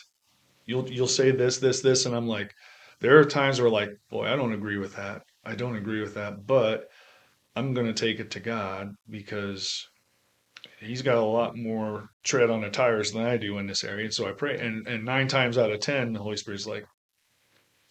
[0.65, 2.53] you'll you'll say this this this, and I'm like,
[3.01, 6.15] there are times where like, boy, I don't agree with that I don't agree with
[6.15, 6.89] that, but
[7.55, 9.87] I'm going to take it to God because
[10.81, 14.05] he's got a lot more tread on the tires than I do in this area.
[14.05, 16.85] And so I pray, and, and nine times out of 10, the Holy Spirit's like,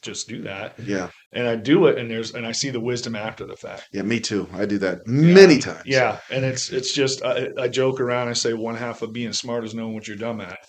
[0.02, 0.78] just do that.
[0.78, 1.10] Yeah.
[1.32, 3.88] And I do it and there's, and I see the wisdom after the fact.
[3.91, 4.48] Yeah, me too.
[4.54, 5.60] I do that many yeah.
[5.62, 5.84] times.
[5.86, 6.20] Yeah.
[6.30, 8.28] And it's, it's just, I, I joke around.
[8.28, 10.60] I say one half of being smart is knowing what you're dumb at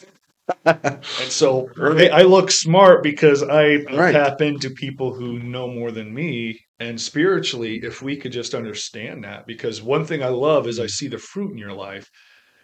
[0.64, 4.12] and so I, I, look smart because I right.
[4.12, 6.60] tap into people who know more than me.
[6.78, 10.86] And spiritually, if we could just understand that, because one thing I love is I
[10.86, 12.08] see the fruit in your life.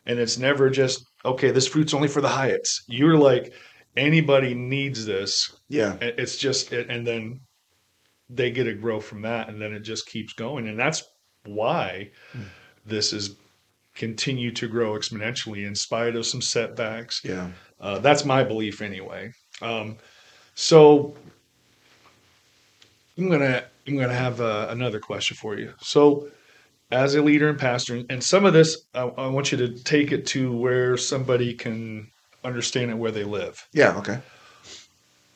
[0.04, 2.84] And it's never just, okay, this fruit's only for the Hiatts.
[2.88, 3.54] You're like,
[3.96, 5.56] anybody needs this.
[5.68, 5.96] Yeah.
[6.00, 7.40] It's just, and then
[8.28, 9.48] they get to grow from that.
[9.48, 10.68] And then it just keeps going.
[10.68, 11.04] And that's
[11.44, 12.44] why mm.
[12.84, 13.36] this is
[13.94, 17.20] continue to grow exponentially in spite of some setbacks.
[17.24, 17.50] Yeah.
[17.80, 19.32] Uh, that's my belief anyway.
[19.60, 19.98] Um,
[20.54, 21.14] so
[23.18, 25.74] I'm gonna I'm gonna have uh, another question for you.
[25.80, 26.28] So
[26.90, 30.12] as a leader and pastor, and some of this I, I want you to take
[30.12, 32.10] it to where somebody can
[32.44, 33.66] understand it where they live.
[33.72, 33.96] Yeah.
[33.98, 34.18] Okay.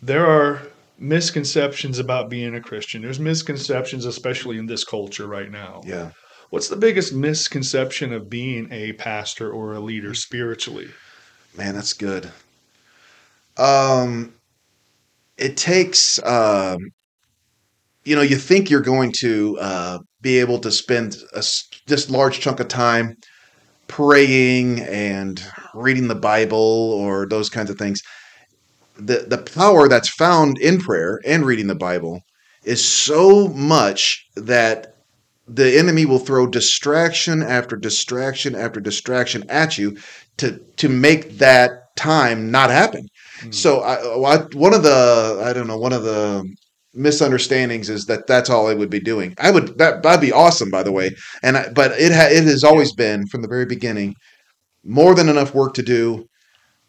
[0.02, 0.62] There are
[0.98, 3.02] misconceptions about being a Christian.
[3.02, 5.82] There's misconceptions, especially in this culture right now.
[5.84, 6.10] Yeah.
[6.50, 10.88] what's the biggest misconception of being a pastor or a leader spiritually?
[11.56, 12.30] Man, that's good.
[13.56, 14.34] Um,
[15.36, 16.92] it takes, um,
[18.06, 21.42] you know, you think you're going to uh, be able to spend a
[21.86, 23.16] this large chunk of time
[23.88, 25.42] praying and
[25.74, 26.56] reading the Bible
[26.92, 28.00] or those kinds of things.
[28.96, 32.20] The the power that's found in prayer and reading the Bible
[32.62, 34.94] is so much that
[35.48, 39.96] the enemy will throw distraction after distraction after distraction at you
[40.36, 43.08] to to make that time not happen.
[43.40, 43.52] Mm.
[43.52, 46.48] So I, I one of the I don't know one of the
[46.96, 49.34] misunderstandings is that that's all I would be doing.
[49.38, 51.10] I would that that'd be awesome by the way.
[51.42, 54.14] And I, but it ha, it has always been from the very beginning
[54.84, 56.26] more than enough work to do.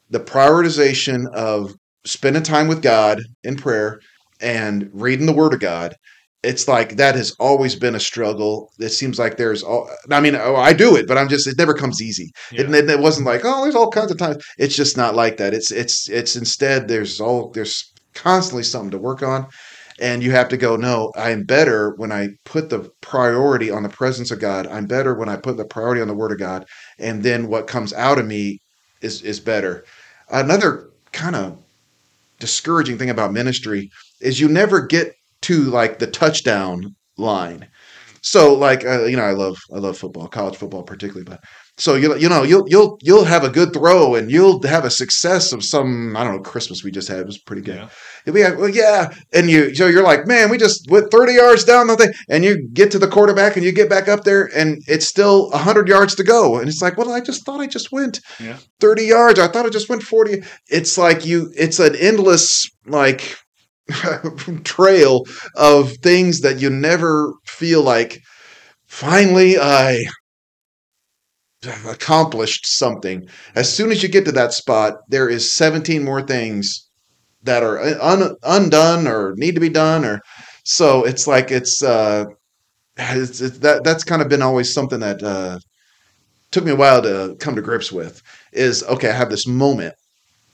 [0.09, 1.73] The prioritization of
[2.05, 3.99] spending time with God in prayer
[4.39, 5.95] and reading the Word of God.
[6.43, 8.69] It's like that has always been a struggle.
[8.79, 9.89] It seems like there's all.
[10.11, 11.47] I mean, oh, I do it, but I'm just.
[11.47, 12.31] It never comes easy.
[12.51, 12.61] Yeah.
[12.61, 14.43] It, it, it wasn't like oh, there's all kinds of times.
[14.57, 15.53] It's just not like that.
[15.53, 19.47] It's it's it's instead there's all there's constantly something to work on,
[19.99, 20.75] and you have to go.
[20.75, 24.67] No, I'm better when I put the priority on the presence of God.
[24.67, 26.65] I'm better when I put the priority on the Word of God,
[26.99, 28.59] and then what comes out of me
[29.01, 29.85] is is better.
[30.29, 31.59] Another kind of
[32.39, 33.89] discouraging thing about ministry
[34.21, 37.67] is you never get to like the touchdown line.
[38.21, 41.39] So like uh, you know I love I love football, college football particularly, but
[41.77, 44.89] so you you know you'll you'll you'll have a good throw and you'll have a
[44.89, 47.75] success of some I don't know Christmas we just had it was pretty good.
[47.75, 47.89] Yeah.
[48.25, 51.33] You'll be like, well, yeah, and you so you're like, man, we just went 30
[51.33, 54.23] yards down the thing, and you get to the quarterback and you get back up
[54.23, 57.61] there and it's still 100 yards to go, and it's like, well, I just thought
[57.61, 58.57] I just went Yeah.
[58.79, 59.39] 30 yards.
[59.39, 60.43] I thought I just went 40.
[60.67, 63.37] It's like you, it's an endless like
[64.63, 65.23] trail
[65.55, 68.19] of things that you never feel like.
[68.87, 70.05] Finally, I
[71.87, 73.27] accomplished something.
[73.55, 76.87] As soon as you get to that spot, there is 17 more things
[77.43, 80.19] that are un- undone or need to be done or
[80.63, 82.25] so it's like it's uh
[82.97, 85.57] it's, it's that that's kind of been always something that uh
[86.51, 89.93] took me a while to come to grips with is okay i have this moment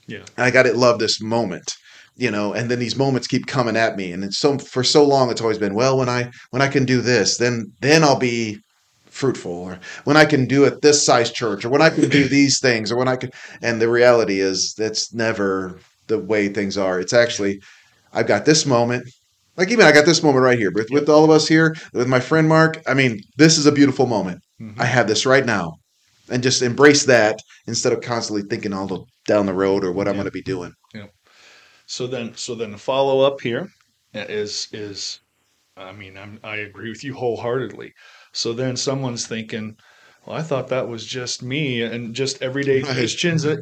[0.06, 0.24] Yeah.
[0.38, 1.64] i got to love this moment
[2.16, 5.04] you know and then these moments keep coming at me and it's so for so
[5.04, 8.18] long it's always been well when i when i can do this then then i'll
[8.18, 8.58] be
[9.14, 12.28] fruitful or when i can do it this size church or when i can do
[12.36, 13.30] these things or when i can
[13.62, 17.60] and the reality is that's never the way things are it's actually
[18.12, 19.08] i've got this moment
[19.56, 22.08] like even i got this moment right here with, with all of us here with
[22.08, 24.80] my friend mark i mean this is a beautiful moment Mhm.
[24.80, 25.78] I have this right now,
[26.30, 30.06] and just embrace that instead of constantly thinking all the down the road or what
[30.06, 30.72] I'm going to be doing.
[30.94, 31.06] Yeah.
[31.86, 33.68] So then, so then the follow up here
[34.14, 35.20] is is,
[35.76, 37.92] I mean, I'm I agree with you wholeheartedly.
[38.34, 39.76] So then someone's thinking,
[40.26, 42.94] well, I thought that was just me and just everyday Right.
[42.94, 43.44] Christians.
[43.44, 43.60] It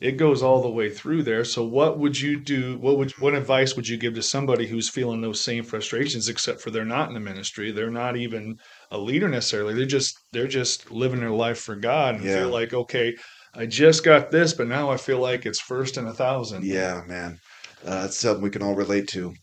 [0.00, 1.44] it goes all the way through there.
[1.44, 2.78] So what would you do?
[2.78, 6.28] What would what advice would you give to somebody who's feeling those same frustrations?
[6.28, 8.56] Except for they're not in the ministry, they're not even
[8.90, 9.74] a leader necessarily.
[9.74, 12.32] They're just they're just living their life for God and Yeah.
[12.32, 13.14] feel like okay.
[13.54, 16.64] I just got this, but now I feel like it's first in a thousand.
[16.64, 17.38] Yeah, man,
[17.84, 19.34] uh, it's something we can all relate to.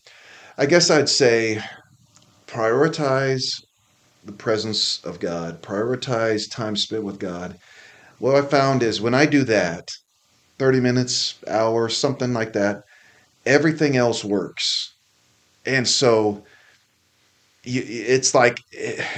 [0.58, 1.60] I guess I'd say
[2.46, 3.44] prioritize
[4.26, 7.58] the presence of God, prioritize time spent with God.
[8.18, 9.88] What I found is when I do that,
[10.58, 12.82] 30 minutes, hour, something like that,
[13.44, 14.94] everything else works.
[15.66, 16.44] And so
[17.64, 18.58] you, it's like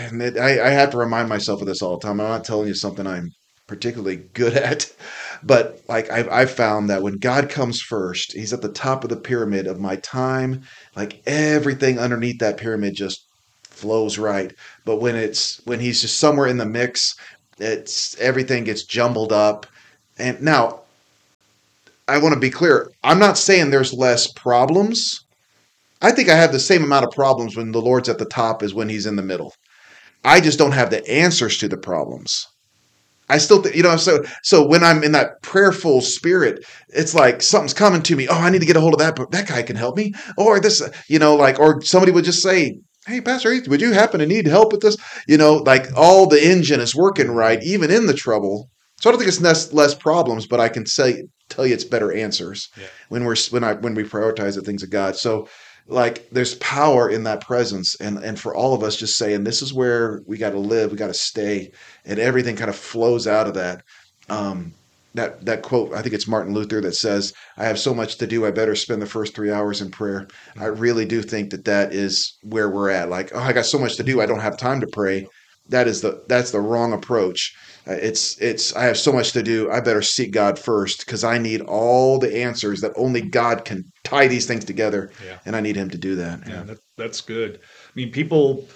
[0.01, 2.21] and it, I, I have to remind myself of this all the time.
[2.21, 3.31] I'm not telling you something I'm
[3.67, 4.91] particularly good at,
[5.43, 9.11] but like I've, I've found that when God comes first, He's at the top of
[9.11, 10.63] the pyramid of my time.
[10.97, 13.28] Like everything underneath that pyramid just
[13.79, 14.53] flows right.
[14.85, 17.15] But when it's when He's just somewhere in the mix,
[17.59, 19.67] it's everything gets jumbled up.
[20.19, 20.81] And now
[22.07, 22.91] I want to be clear.
[23.05, 25.21] I'm not saying there's less problems.
[26.01, 28.63] I think I have the same amount of problems when the Lord's at the top
[28.63, 29.53] as when he's in the middle.
[30.25, 32.47] I just don't have the answers to the problems.
[33.29, 37.43] I still, th- you know, so so when I'm in that prayerful spirit, it's like
[37.43, 38.27] something's coming to me.
[38.27, 39.17] Oh, I need to get a hold of that.
[39.17, 40.15] But that guy can help me.
[40.39, 43.93] Or this, you know, like, or somebody would just say, "Hey, Pastor, Heath, would you
[43.93, 47.63] happen to need help with this?" You know, like all the engine is working right,
[47.63, 48.71] even in the trouble.
[49.01, 51.85] So I don't think it's less, less problems, but I can say tell you it's
[51.85, 52.87] better answers Yeah.
[53.09, 55.17] when we're when I when we prioritize the things of God.
[55.17, 55.49] So
[55.87, 59.63] like there's power in that presence and and for all of us just saying this
[59.63, 61.71] is where we got to live we got to stay
[62.05, 63.83] and everything kind of flows out of that
[64.29, 64.75] um
[65.15, 68.27] that that quote i think it's martin luther that says i have so much to
[68.27, 71.65] do i better spend the first three hours in prayer i really do think that
[71.65, 74.41] that is where we're at like oh i got so much to do i don't
[74.41, 75.27] have time to pray
[75.71, 77.55] that is the that's the wrong approach.
[77.87, 79.71] Uh, it's it's I have so much to do.
[79.71, 83.85] I better seek God first because I need all the answers that only God can
[84.03, 85.39] tie these things together, Yeah.
[85.45, 86.41] and I need Him to do that.
[86.49, 87.61] Yeah, that, that's good.
[87.63, 88.67] I mean, people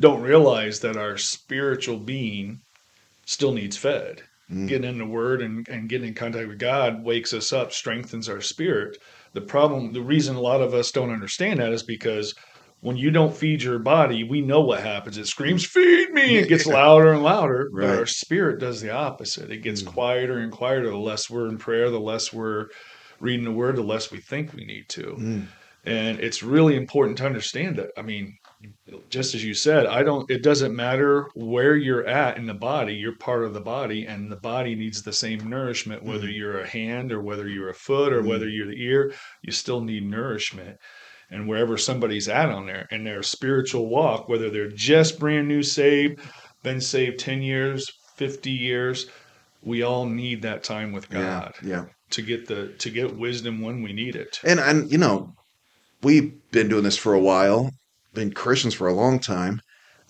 [0.00, 2.60] don't realize that our spiritual being
[3.26, 4.22] still needs fed.
[4.50, 4.66] Mm.
[4.68, 8.28] Getting in the Word and, and getting in contact with God wakes us up, strengthens
[8.28, 8.96] our spirit.
[9.34, 12.34] The problem, the reason a lot of us don't understand that is because
[12.80, 15.18] when you don't feed your body, we know what happens.
[15.18, 17.68] It screams, "Feed me!" It gets louder and louder.
[17.74, 19.50] But our spirit does the opposite.
[19.50, 19.92] It gets Mm.
[19.92, 20.88] quieter and quieter.
[20.88, 22.68] The less we're in prayer, the less we're
[23.20, 25.02] reading the Word, the less we think we need to.
[25.18, 25.46] Mm.
[25.84, 27.90] And it's really important to understand that.
[27.98, 28.38] I mean,
[29.08, 32.94] just as you said, I don't, it doesn't matter where you're at in the body,
[32.94, 36.36] you're part of the body, and the body needs the same nourishment, whether Mhm.
[36.36, 38.26] you're a hand or whether you're a foot or Mhm.
[38.26, 40.76] whether you're the ear, you still need nourishment.
[41.30, 45.62] And wherever somebody's at on there in their spiritual walk, whether they're just brand new
[45.62, 46.20] saved,
[46.62, 49.06] been saved 10 years, 50 years,
[49.62, 51.84] we all need that time with Yeah, God yeah.
[52.10, 54.38] to get the to get wisdom when we need it.
[54.44, 55.34] And and you know,
[56.02, 57.70] we've been doing this for a while,
[58.18, 59.60] been Christians for a long time.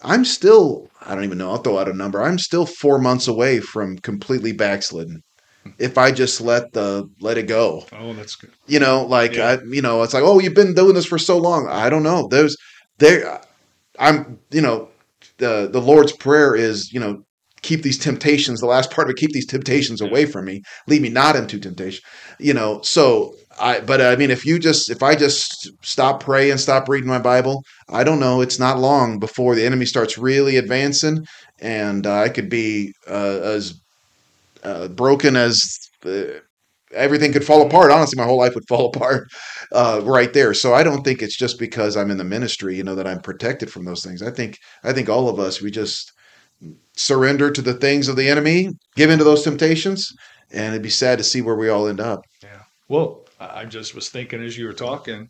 [0.03, 2.23] I'm still, I don't even know, I'll throw out a number.
[2.23, 5.23] I'm still four months away from completely backslidden.
[5.65, 5.71] Hmm.
[5.79, 7.85] If I just let the let it go.
[7.93, 8.51] Oh, that's good.
[8.67, 9.49] You know, like Yeah.
[9.49, 11.69] I you know, it's like, oh, you've been doing this for so long.
[11.69, 12.29] I don't know.
[12.31, 12.57] There's
[12.99, 13.41] there
[13.99, 14.89] I'm you know,
[15.39, 17.25] the the Lord's prayer is, you know,
[17.63, 20.63] keep these temptations, the last part of it, keep these temptations away from me.
[20.87, 22.03] Lead me not into temptation.
[22.39, 26.59] You know, so I but I mean if you just if I just stop praying,
[26.59, 30.57] stop reading my Bible, I don't know, it's not long before the enemy starts really
[30.57, 31.25] advancing
[31.61, 33.81] and uh, I could be uh, as
[34.63, 36.41] uh, broken as uh,
[36.93, 37.91] everything could fall apart.
[37.91, 39.29] Honestly, my whole life would fall apart
[39.73, 40.55] uh, right there.
[40.55, 43.21] So I don't think it's just because I'm in the ministry, you know, that I'm
[43.21, 44.23] protected from those things.
[44.23, 46.13] I think I think all of us we just
[46.97, 50.13] surrender to the things of the enemy, give into those temptations,
[50.51, 52.21] and it'd be sad to see where we all end up.
[52.43, 52.63] Yeah.
[52.89, 55.29] Well, I just was thinking as you were talking,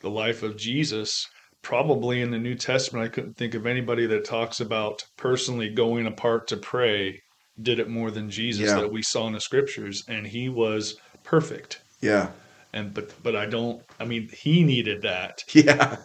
[0.00, 1.26] the life of Jesus,
[1.62, 6.06] probably in the New Testament, I couldn't think of anybody that talks about personally going
[6.06, 7.20] apart to pray,
[7.62, 8.80] did it more than Jesus Yeah.
[8.80, 10.02] that we saw in the scriptures.
[10.08, 11.80] And he was perfect.
[12.00, 12.30] Yeah,
[12.72, 15.42] And but but I don't I mean he needed that.
[15.52, 15.96] yeah,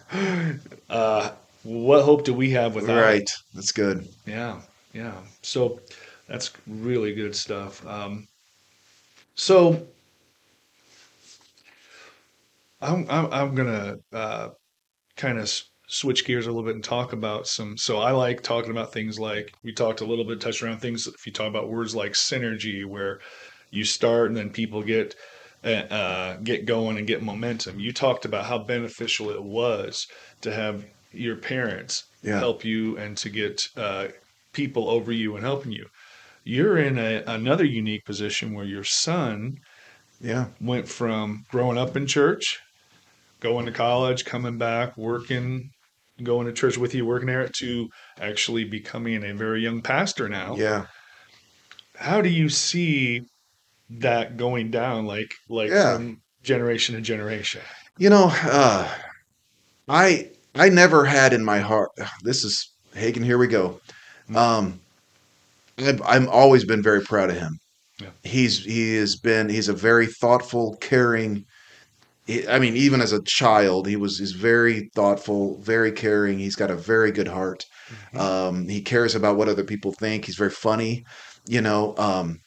[0.89, 1.31] Uh
[1.63, 3.03] what hope do we have without it?
[3.05, 3.29] right.
[3.53, 4.07] That's good.
[4.25, 4.61] Yeah,
[4.93, 5.21] yeah.
[5.41, 5.79] So
[6.27, 7.85] that's really good stuff.
[7.87, 8.27] Um,
[9.35, 9.87] so
[12.83, 14.49] I'm I'm, I'm gonna uh,
[15.17, 17.77] kind of s- switch gears a little bit and talk about some.
[17.77, 21.07] So I like talking about things like we talked a little bit, touched around things.
[21.07, 23.21] If you talk about words like synergy, where
[23.71, 25.15] you start and then people get
[25.63, 27.79] uh, uh, get going and get momentum.
[27.79, 30.07] You talked about how beneficial it was
[30.41, 32.39] to have your parents Yeah.
[32.39, 34.09] help you and to get uh,
[34.53, 35.87] people over you and helping you.
[36.45, 39.57] You're in a, another unique position where your son
[40.21, 42.59] Yeah, went from growing up in church,
[43.43, 45.69] going to college, coming back, working,
[46.23, 47.87] going to church with you, working there, to
[48.19, 50.55] actually becoming a very young pastor now.
[50.55, 50.85] yeah,
[51.95, 53.21] How do you see
[53.89, 55.95] that going down, like like Yeah.
[55.95, 57.61] from generation to generation?
[57.99, 58.89] You know, uh,
[59.87, 61.91] I I never had in my heart.
[62.23, 63.23] This is Hagen.
[63.23, 63.79] Here we go.
[64.33, 64.79] Um,
[65.77, 67.59] I've I've always been very proud of him.
[67.99, 68.09] Yeah.
[68.23, 71.45] He's he has been he's a very thoughtful, caring.
[72.49, 76.39] I mean, even as a child, he was he's very thoughtful, very caring.
[76.39, 77.65] He's got a very good heart.
[78.15, 80.25] Um, he cares about what other people think.
[80.25, 81.03] He's very funny,
[81.47, 81.95] you know.
[81.97, 82.39] Um,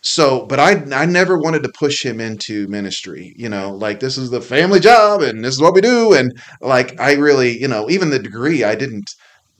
[0.00, 3.34] so, but I I never wanted to push him into ministry.
[3.36, 6.14] You know, like this is the family job and this is what we do.
[6.14, 9.10] And like I really, you know, even the degree I didn't.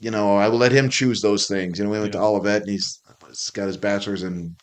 [0.01, 1.79] You know, I will let him choose those things.
[1.79, 4.57] You know, we went to Olivet and he's, he's got his bachelor's in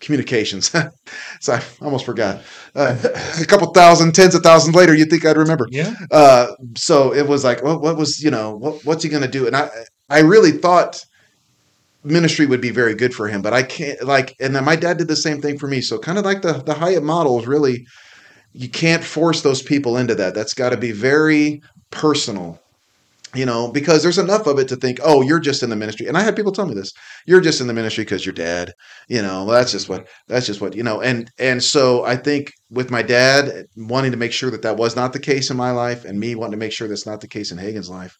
[0.00, 0.70] communications.
[1.40, 2.42] so I almost forgot.
[2.74, 2.96] Uh,
[3.40, 7.26] a couple thousand, tens of thousands later, you'd think I'd remember Yeah, uh, so it
[7.26, 9.46] was like, what, what was, you know, what, what's he going to do?
[9.46, 9.68] And I,
[10.08, 11.04] I really thought
[12.04, 14.98] ministry would be very good for him, but I can't like, and then my dad
[14.98, 15.80] did the same thing for me.
[15.80, 17.84] So kind of like the, the Hiatt model is really,
[18.52, 20.34] you can't force those people into that.
[20.34, 22.60] That's got to be very personal,
[23.34, 26.06] you know, because there's enough of it to think, oh, you're just in the ministry.
[26.06, 26.92] And I had people tell me this,
[27.26, 28.72] you're just in the ministry because your dad,
[29.08, 32.16] you know, well, that's just what, that's just what, you know, and, and so I
[32.16, 35.56] think with my dad wanting to make sure that that was not the case in
[35.56, 38.16] my life and me wanting to make sure that's not the case in Hagen's life,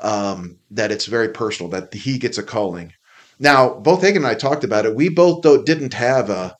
[0.00, 2.92] um, that it's very personal, that he gets a calling.
[3.38, 4.94] Now, both Hagen and I talked about it.
[4.94, 6.54] We both though didn't have a,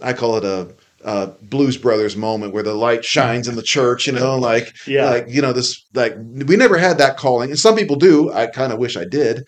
[0.00, 0.74] I call it a,
[1.04, 5.06] uh, Blues Brothers moment where the light shines in the church, you know, like Yeah.
[5.10, 8.30] like you know this like we never had that calling, and some people do.
[8.32, 9.44] I kind of wish I did,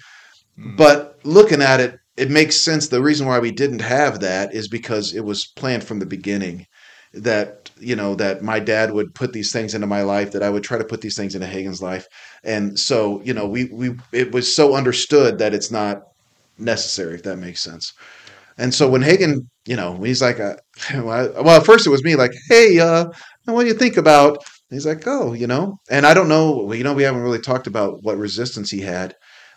[0.58, 0.76] Mm.
[0.76, 2.88] but looking at it, it makes sense.
[2.88, 6.66] The reason why we didn't have that is because it was planned from the beginning.
[7.14, 10.48] That you know that my dad would put these things into my life, that I
[10.48, 12.06] would try to put these things into Hagen's life,
[12.44, 16.04] and so you know we we it was so understood that it's not
[16.58, 17.92] necessary if that makes sense.
[18.62, 20.54] And so when Hagen, you know, he's like, uh,
[20.94, 23.06] well, at first it was me like, hey, uh,
[23.46, 24.38] what do you think about?
[24.70, 27.66] He's like, oh, you know, and I don't know, you know, we haven't really talked
[27.66, 29.16] about what resistance he had,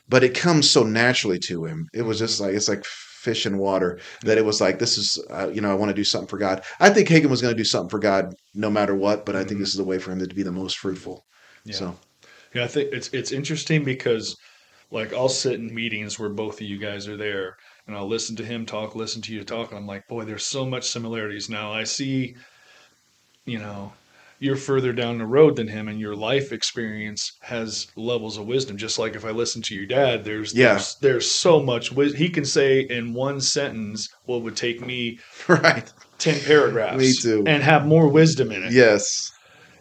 [0.09, 1.85] but it comes so naturally to him.
[1.93, 5.23] It was just like it's like fish in water that it was like this is,
[5.29, 6.63] uh, you know, I want to do something for God.
[6.79, 9.43] I think Hagen was going to do something for God no matter what, but I
[9.43, 9.63] think Mhm.
[9.63, 11.25] this is a way for him to be the most fruitful.
[11.63, 11.75] Yeah.
[11.75, 11.95] So
[12.55, 14.35] Yeah, I think it's it's interesting because
[14.89, 17.55] like I'll sit in meetings where both of you guys are there
[17.87, 20.45] and I'll listen to him talk, listen to you talk, and I'm like, boy, there's
[20.47, 21.49] so much similarities.
[21.49, 22.35] Now I see,
[23.45, 23.93] you know,
[24.39, 28.77] you're further down the road than him and your life experience has levels of wisdom.
[28.77, 30.73] Just like if I listen to your dad, there's Yeah.
[30.73, 32.17] there's, there's so much wisdom.
[32.19, 37.43] He can say in one sentence what would take me right, ten paragraphs Me too.
[37.47, 38.73] and have more wisdom in it.
[38.73, 39.31] yes,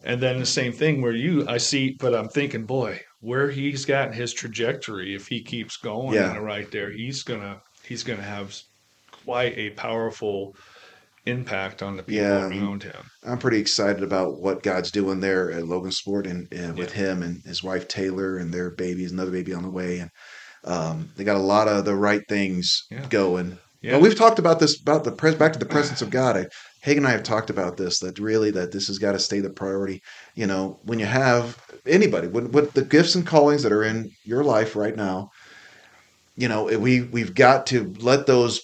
[0.04, 3.84] And then the same thing where you, I see, but I'm thinking, boy, where he's
[3.84, 6.36] got his trajectory, if he keeps going Yeah.
[6.38, 8.56] right there, he's gonna he's gonna have
[9.24, 10.54] quite a powerful
[11.26, 12.48] impact on the people Yeah.
[12.48, 12.96] around him.
[13.24, 17.42] I'm pretty excited about what God's doing there at Logansport and, and with him and
[17.44, 20.10] his wife Taylor and their babies, another baby on the way, and
[20.64, 23.06] um, they got a lot of the right things Yeah.
[23.08, 23.58] going.
[23.80, 23.92] Yeah.
[23.92, 26.36] But we've talked about this about the pres back to the presence of God.
[26.38, 26.46] I,
[26.82, 29.40] Hagen and I have talked about this that really that this has got to stay
[29.40, 30.00] the priority.
[30.34, 34.10] You know, when you have anybody, when with the gifts and callings that are in
[34.24, 35.28] your life right now,
[36.36, 38.60] you know, we we've got to let those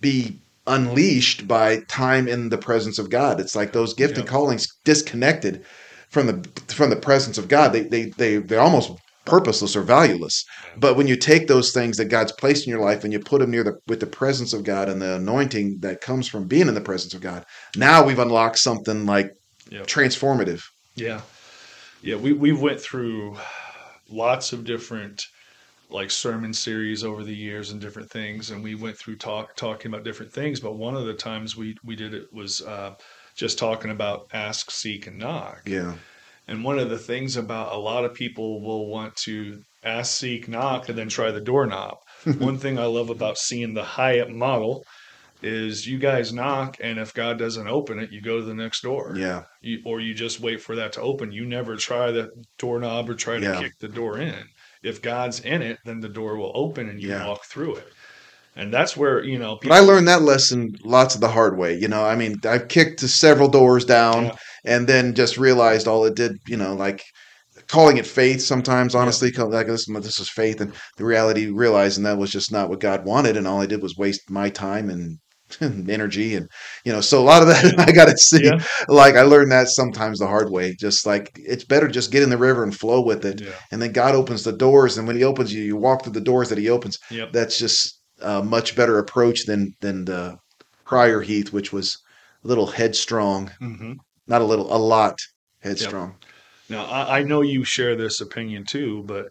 [0.00, 3.40] be unleashed by time in the presence of God.
[3.40, 5.64] It's like those gift and callings disconnected
[6.10, 7.72] from the from the presence of God.
[7.72, 8.92] They they they they're almost
[9.24, 10.44] purposeless or valueless.
[10.76, 13.40] But when you take those things that God's placed in your life and you put
[13.40, 16.68] them near the with the presence of God and the anointing that comes from being
[16.68, 17.44] in the presence of God,
[17.76, 19.30] now we've unlocked something like
[19.70, 19.88] Yep.
[19.88, 20.62] transformative.
[20.94, 21.22] Yeah,
[22.00, 22.14] yeah.
[22.14, 23.36] We we went through
[24.08, 25.24] lots of different
[25.88, 29.92] like sermon series over the years and different things, and we went through talk talking
[29.92, 30.60] about different things.
[30.60, 32.94] But one of the times we we did it was uh,
[33.36, 35.62] just talking about ask, seek, and knock.
[35.66, 35.94] Yeah.
[36.48, 40.48] And one of the things about a lot of people will want to ask, seek,
[40.48, 41.96] knock, and then try the doorknob.
[42.38, 44.84] one thing I love about seeing the Hiatt model
[45.42, 48.82] is you guys knock, and if God doesn't open it, you go to the next
[48.82, 49.42] door Yeah.
[49.60, 51.30] you, or you just wait for that to open.
[51.30, 53.60] You never try the doorknob or try to Yeah.
[53.60, 54.44] kick the door in.
[54.86, 57.26] If God's in it, then the door will open and you Yeah.
[57.26, 57.88] walk through it.
[58.54, 59.58] And that's where you know.
[59.62, 61.74] But I learned that lesson lots of the hard way.
[61.74, 64.36] You know, I mean, I've kicked several doors down Yeah.
[64.64, 67.02] and then just realized all it did, you know, like
[67.68, 70.60] calling it faith sometimes, honestly, call- like this, this is faith.
[70.60, 73.36] And the reality, realizing that was just not what God wanted.
[73.36, 75.18] And all I did was waste my time and
[75.60, 76.34] energy.
[76.34, 76.48] And,
[76.84, 78.62] you know, so a lot of that I got to see, Yeah.
[78.88, 80.74] like, I learned that sometimes the hard way.
[80.78, 83.40] Just like, it's better just get in the river and flow with it.
[83.40, 83.52] Yeah.
[83.72, 84.98] And then God opens the doors.
[84.98, 87.32] And when He opens you, you walk through the doors that He opens Yep.
[87.32, 90.36] that's just a much better approach than than the
[90.84, 91.96] prior Heath, which was
[92.44, 93.50] a little headstrong.
[93.60, 93.92] hmm
[94.26, 95.18] Not a little, a lot
[95.60, 96.16] headstrong.
[96.68, 99.26] Now I, I know you share this opinion too, but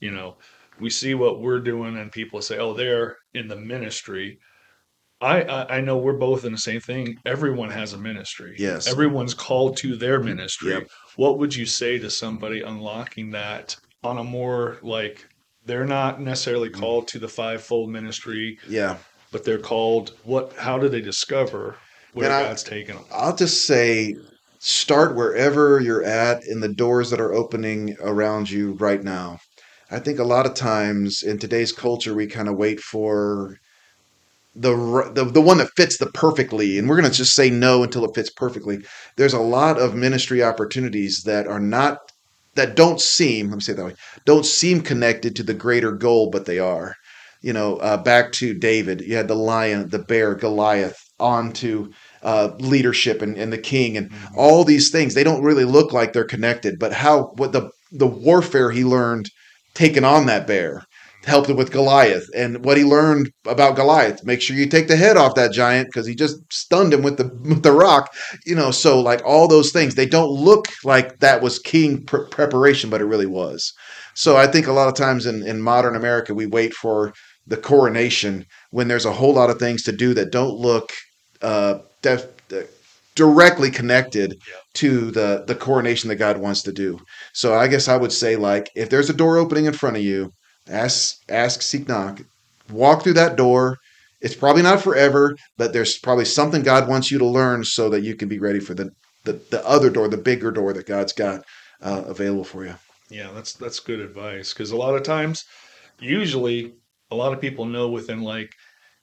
[0.00, 0.36] you know
[0.80, 4.38] we see what we're doing, and people say, "Oh, they're in the ministry."
[5.20, 7.16] I, I I know we're both in the same thing.
[7.26, 8.54] Everyone has a ministry.
[8.58, 8.86] Yes.
[8.90, 10.72] Everyone's called to their ministry.
[10.72, 10.88] Yep.
[11.16, 15.26] What would you say to somebody unlocking that on a more like
[15.66, 16.80] they're not necessarily Mm.
[16.80, 18.96] called to the fivefold ministry, Yeah.
[19.30, 20.54] but they're called what?
[20.56, 21.76] How do they discover
[22.14, 23.04] where And I- God's taken them?
[23.12, 24.16] I'll just say
[24.58, 29.38] start wherever you're at in the doors that are opening around you right now.
[29.90, 33.56] I think a lot of times in today's culture, we kind of wait for
[34.54, 37.82] the, the the one that fits the perfectly, and we're going to just say no
[37.82, 38.80] until it fits perfectly.
[39.16, 41.98] There's a lot of ministry opportunities that are not
[42.56, 43.94] that don't seem let me say it that way
[44.26, 46.94] don't seem connected to the greater goal, but they are.
[47.42, 51.90] You know, uh, back to David, you had the lion, the bear, Goliath, on to
[52.22, 55.14] uh, leadership and, and the king, and all these things.
[55.14, 59.30] They don't really look like they're connected, but how what the the warfare he learned
[59.74, 60.82] taking on that bear
[61.26, 64.24] helped him with Goliath, and what he learned about Goliath.
[64.24, 67.16] Make sure you take the head off that giant because he just stunned him with
[67.18, 68.12] the with the rock.
[68.46, 72.26] You know, so like all those things, they don't look like that was king pre-
[72.30, 73.72] preparation, but it really was.
[74.14, 77.12] So I think a lot of times in in modern America, we wait for
[77.46, 80.90] the coronation when there's a whole lot of things to do that don't look
[81.42, 82.62] uh, def- uh,
[83.14, 84.54] directly connected Yeah.
[84.74, 86.98] to the the coronation that God wants to do.
[87.32, 90.02] So I guess I would say like if there's a door opening in front of
[90.02, 90.32] you,
[90.68, 92.22] ask ask seek knock,
[92.70, 93.78] walk through that door.
[94.20, 98.02] It's probably not forever, but there's probably something God wants you to learn so that
[98.02, 98.90] you can be ready for the
[99.24, 101.44] the, the other door, the bigger door that God's got
[101.82, 102.74] uh, available for you.
[103.10, 105.44] Yeah, that's that's good advice because a lot of times,
[105.98, 106.74] usually,
[107.10, 108.52] a lot of people know within like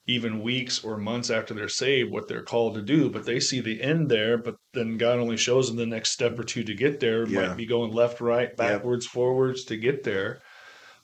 [0.06, 3.60] even weeks or months after they're saved what they're called to do, but they see
[3.60, 6.74] the end there, but then God only shows them the next step or two to
[6.74, 7.26] get there.
[7.26, 7.48] Yeah.
[7.48, 10.40] Might be going left, right, backwards, forwards to get there,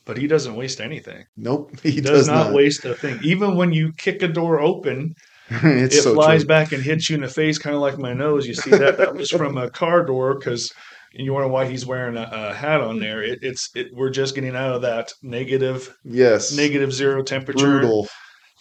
[0.05, 1.25] but He doesn't waste anything.
[1.37, 2.55] Nope, he, does, does, not, not.
[2.55, 3.19] waste a thing.
[3.23, 5.15] Even when you kick a door open,
[5.51, 6.49] it's it so flies true.
[6.49, 8.47] back and hits you in the face, kind of like my nose.
[8.47, 8.97] You see that?
[8.99, 10.73] That was from a car door because
[11.13, 13.23] you wonder why he's wearing a, a hat on there.
[13.23, 18.09] It, it's it, we're just getting out of that negative Yes, negative zero temperature, brutal.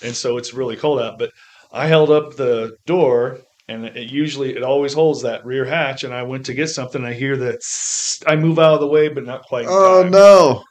[0.03, 1.17] and so it's really cold out.
[1.17, 1.31] But
[1.71, 6.03] I held up the door, and it usually it always holds that rear hatch.
[6.03, 7.03] And I went to get something.
[7.03, 7.59] I hear that
[8.27, 9.65] I move out of the way, but not quite.
[9.67, 10.63] Oh no!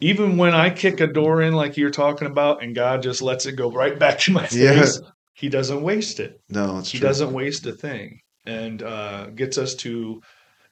[0.00, 3.46] Even when I kick a door in, like you're talking about, and God just lets
[3.46, 4.80] it go right back in my Yeah.
[4.82, 5.00] face,
[5.34, 6.40] He doesn't waste it.
[6.48, 7.08] No, it's he true.
[7.08, 10.20] doesn't waste a thing and uh, gets us to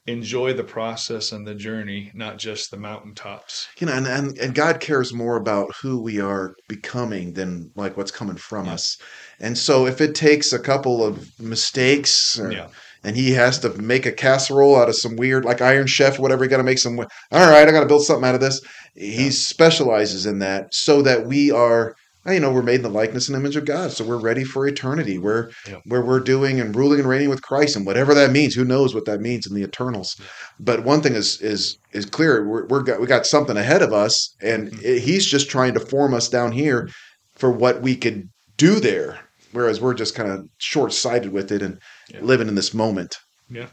[0.07, 4.55] enjoy the process and the journey not just the mountaintops you know, and, and and
[4.55, 8.73] God cares more about who we are becoming than like what's coming from Yeah.
[8.73, 8.97] us.
[9.39, 12.67] And so if it takes a couple of mistakes or- yeah
[13.03, 16.43] and he has to make a casserole out of some weird like Iron Chef, whatever,
[16.43, 18.61] he got to make some all right, I got to build something out of this.
[18.95, 19.29] He Yeah.
[19.31, 21.93] specializes in that so that we are
[22.29, 24.67] you know, we're made in the likeness and image of God, so we're ready for
[24.67, 25.17] eternity.
[25.17, 25.77] Where Yeah.
[25.85, 28.53] where we're doing and ruling and reigning with Christ, and whatever that means.
[28.53, 30.15] Who knows what that means in the eternals?
[30.59, 33.93] But one thing is is is clear: we're, we're got we got something ahead of
[33.93, 34.83] us, and Mhm.
[34.83, 36.87] it- He's just trying to form us down here
[37.35, 38.25] for what we could
[38.57, 39.19] do there.
[39.51, 41.79] Whereas we're just kind of short sighted with it and
[42.09, 42.21] Yeah.
[42.21, 43.17] living in this moment.
[43.49, 43.67] yeah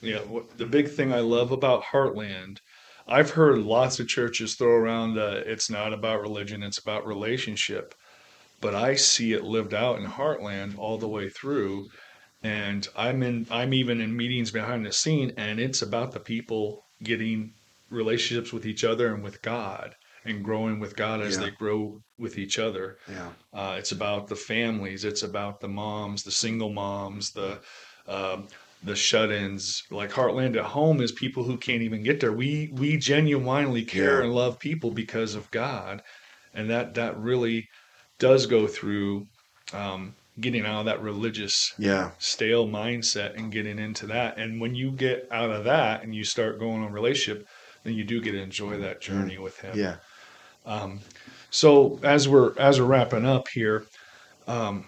[0.00, 2.58] yeah what, the big thing i love about heartland
[3.08, 7.94] i've heard lots of churches throw around uh, it's not about religion it's about relationship
[8.60, 11.88] but i see it lived out in heartland all the way through
[12.42, 16.84] and i'm in i'm even in meetings behind the scene and it's about the people
[17.02, 17.52] getting
[17.90, 19.94] relationships with each other and with god
[20.24, 21.44] and growing with god as Yeah.
[21.44, 23.30] they grow with each other Yeah.
[23.52, 27.60] uh, it's about the families it's about the moms the single moms the
[28.06, 28.48] um,
[28.84, 32.96] the shut-ins like heartland at home is people who can't even get there we we
[32.96, 34.24] genuinely care Yeah.
[34.24, 36.02] and love people because of god
[36.54, 37.68] and that that really
[38.18, 39.26] does go through
[39.72, 42.10] um, getting out of that religious Yeah.
[42.18, 44.38] stale mindset and getting into that.
[44.38, 47.46] And when you get out of that and you start going on relationship,
[47.84, 49.78] then you do get to enjoy that journey with him.
[49.78, 49.96] Yeah.
[50.64, 51.00] Um,
[51.50, 53.84] so as we're as we're wrapping up here,
[54.46, 54.86] um,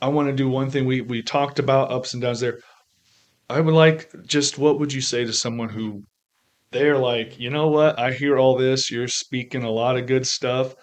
[0.00, 0.86] I want to do one thing.
[0.86, 2.60] We we talked about ups and downs there.
[3.48, 6.04] I would like just what would you say to someone who
[6.70, 7.98] they're like, you know what?
[7.98, 8.90] I hear all this.
[8.90, 10.74] You're speaking a lot of good stuff,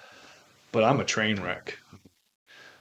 [0.71, 1.77] but I'm a train wreck.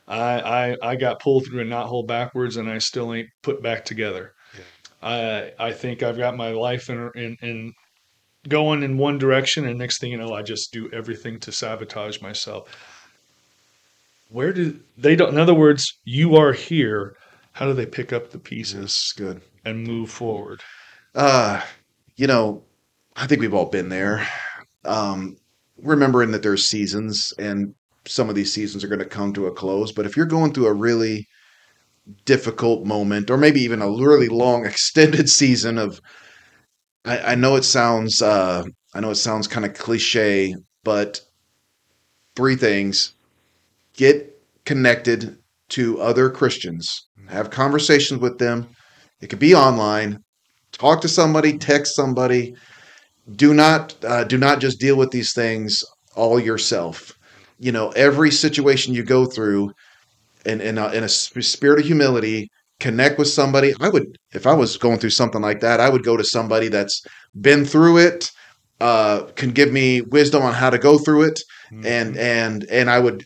[0.09, 3.62] I I, I got pulled through a knot hole backwards, and I still ain't put
[3.62, 4.32] back together.
[5.03, 7.72] I I think I've got my life in in, in
[8.49, 12.20] going in one direction, and next thing you know, I just do everything to sabotage
[12.20, 12.68] myself.
[14.28, 15.32] Where do they don't?
[15.32, 17.16] In other words, you are here.
[17.53, 19.40] How do they pick up the pieces Good.
[19.64, 20.62] and move forward?
[21.14, 21.62] Uh,
[22.16, 22.62] you know,
[23.14, 24.26] I think we've all been there.
[24.84, 25.36] Um,
[25.78, 27.74] remembering that there's seasons and
[28.07, 29.92] some of these seasons are going to come to a close.
[29.92, 31.26] But if you're going through a really
[32.24, 36.01] difficult moment, or maybe even a really long extended season of,
[37.07, 40.55] I, I know it sounds, uh, I know it sounds kind of cliche,
[40.85, 41.21] but
[42.35, 43.15] three things:
[43.95, 45.39] get connected
[45.71, 48.69] to other Christians, have conversations with them.
[49.21, 50.19] It could be online.
[50.73, 52.55] Talk to somebody, text somebody.
[53.37, 55.83] Do not uh, do not just deal with these things
[56.15, 57.13] all yourself.
[57.59, 59.73] You know, every situation you go through,
[60.45, 62.49] in in a, in a spirit of humility,
[62.81, 63.74] connect with somebody.
[63.81, 66.68] I would, if I was going through something like that, I would go to somebody
[66.68, 67.03] that's
[67.41, 68.31] been through it,
[68.81, 71.41] uh, can give me wisdom on how to go through it,
[71.85, 73.24] and and and I would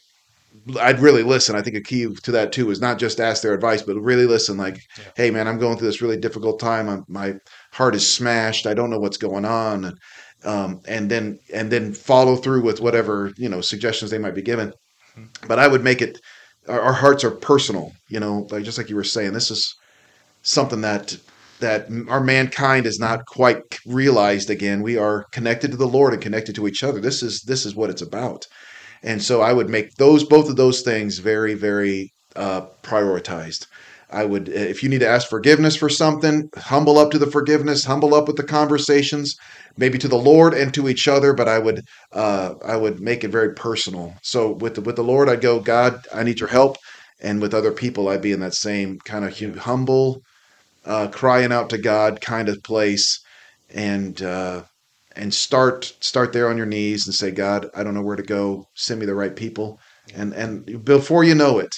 [0.78, 1.56] I'd really listen.
[1.56, 4.26] I think a key to that too is not just ask their advice, but really
[4.26, 4.56] listen.
[4.56, 5.04] Like, Yeah.
[5.16, 6.88] hey, man, I'm going through this really difficult time.
[6.88, 7.34] I'm, my
[7.72, 8.66] heart is smashed.
[8.66, 9.98] I don't know what's going on, and,
[10.44, 14.42] um, and then and then follow through with whatever you know suggestions they might be
[14.42, 14.72] given.
[15.18, 15.48] Mhm.
[15.48, 16.20] But I would make it.
[16.68, 17.92] Our, our hearts are personal.
[18.08, 19.74] You know, like just like you were saying, this is
[20.42, 21.16] something that
[21.60, 24.82] that our mankind is not quite realized again.
[24.82, 27.00] We are connected to the Lord and connected to each other.
[27.00, 28.46] This is this is what it's about.
[29.02, 33.66] And so I would make those both of those things very very uh, prioritized.
[34.12, 37.84] I would, if you need to ask forgiveness for something, humble up to the forgiveness,
[37.84, 39.36] humble up with the conversations,
[39.76, 41.32] maybe to the Lord and to each other.
[41.32, 41.82] But I would,
[42.12, 44.14] uh, I would make it very personal.
[44.22, 46.76] So with the, with the Lord, I'd go, God, I need your help,
[47.20, 50.22] and with other people, I'd be in that same kind of humble,
[50.84, 53.20] uh, crying out to God kind of place,
[53.72, 54.62] and uh,
[55.14, 58.22] and start start there on your knees and say, God, I don't know where to
[58.22, 58.64] go.
[58.74, 59.78] Send me the right people,
[60.14, 61.74] and and before you know it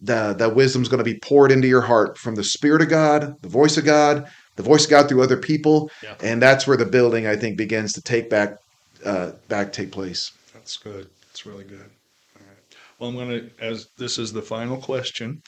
[0.00, 2.88] the, that wisdom is going to be poured into your heart from the Spirit of
[2.88, 6.14] God, the voice of God, the voice of God through other people, Yeah.
[6.22, 8.54] and that's where the building I think begins to take back
[9.04, 10.30] uh, back take place.
[10.52, 11.08] That's good.
[11.28, 11.90] That's really good.
[12.36, 12.76] All right.
[12.98, 15.40] Well, I'm going to, as this is the final question.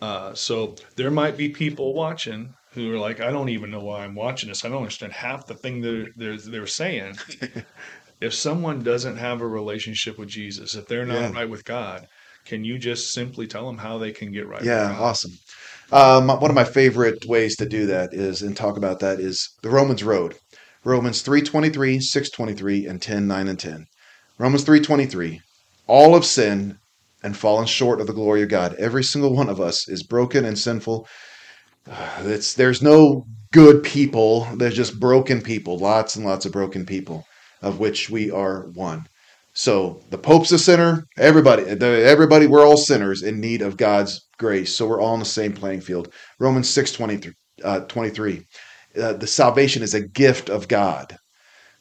[0.00, 4.04] Uh, so there might be people watching who are like, I don't even know why
[4.04, 4.64] I'm watching this.
[4.64, 7.16] I don't understand half the thing they're they're, they're saying.
[8.20, 11.30] if someone doesn't have a relationship with Jesus, if they're not Yeah.
[11.32, 12.06] right with God,
[12.44, 14.62] can you just simply tell them how they can get right?
[14.62, 15.00] Yeah, God?
[15.00, 15.32] awesome.
[15.92, 19.48] Um, one of my favorite ways to do that is and talk about that is
[19.62, 20.34] the Romans road.
[20.84, 23.86] Romans 3:23, 6:23 and 10, 9 and 10.
[24.38, 25.40] Romans 3:23.
[25.86, 26.76] All have sinned
[27.22, 28.74] and fallen short of the glory of God.
[28.78, 31.06] Every single one of us is broken and sinful.
[32.20, 34.46] It's there's no good people.
[34.56, 35.78] There's just broken people.
[35.78, 37.24] Lots and lots of broken people,
[37.62, 39.06] of which we are one.
[39.54, 41.06] So the Pope's a sinner.
[41.16, 44.74] Everybody, everybody, we're all sinners in need of God's grace.
[44.74, 46.12] So we're all on the same playing field.
[46.40, 47.32] Romans 6 23.
[47.62, 48.42] Uh, 23.
[49.00, 51.16] Uh, the salvation is a gift of God.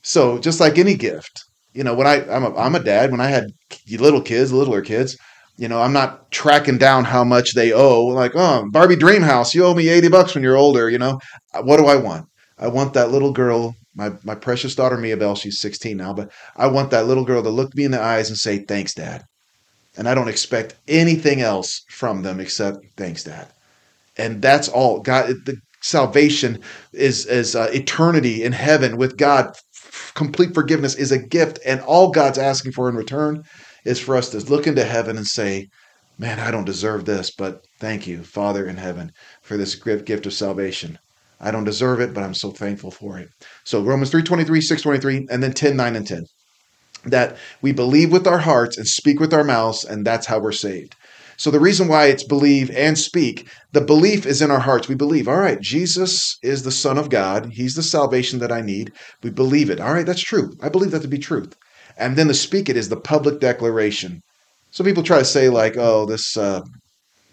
[0.03, 1.43] So just like any gift,
[1.73, 3.11] you know, when I I'm a, I'm a dad.
[3.11, 3.47] When I had
[3.89, 5.17] little kids, littler kids,
[5.57, 8.05] you know, I'm not tracking down how much they owe.
[8.05, 10.89] Like, oh, Barbie Dreamhouse, you owe me 80 bucks when you're older.
[10.89, 11.19] You know,
[11.63, 12.27] what do I want?
[12.57, 15.35] I want that little girl, my my precious daughter Mia.
[15.35, 18.29] She's 16 now, but I want that little girl to look me in the eyes
[18.29, 19.23] and say, "Thanks, Dad."
[19.95, 23.47] And I don't expect anything else from them except "Thanks, Dad."
[24.17, 25.01] And that's all.
[25.01, 26.59] God, the salvation
[26.93, 29.55] is is uh, eternity in heaven with God.
[30.15, 33.43] Complete forgiveness is a gift, and all God's asking for in return
[33.85, 35.67] is for us to look into heaven and say,
[36.17, 40.33] "Man, I don't deserve this, but thank you, Father in heaven, for this gift of
[40.33, 40.97] salvation."
[41.43, 43.29] I don't deserve it, but I'm so thankful for it.
[43.65, 46.23] So Romans 3:23, 6:23, and then 10, 9, and 10.
[47.05, 50.53] That we believe with our hearts and speak with our mouths, and that's how we're
[50.53, 50.95] saved.
[51.35, 54.87] So the reason why it's believe and speak, the belief is in our hearts.
[54.87, 57.51] We believe, all right, Jesus is the Son of God.
[57.51, 58.93] He's the salvation that I need.
[59.21, 59.81] We believe it.
[59.81, 60.51] All right, that's true.
[60.61, 61.55] I believe that to be truth.
[61.97, 64.21] And then the speak it is the public declaration.
[64.71, 66.61] So people try to say like, oh, this uh,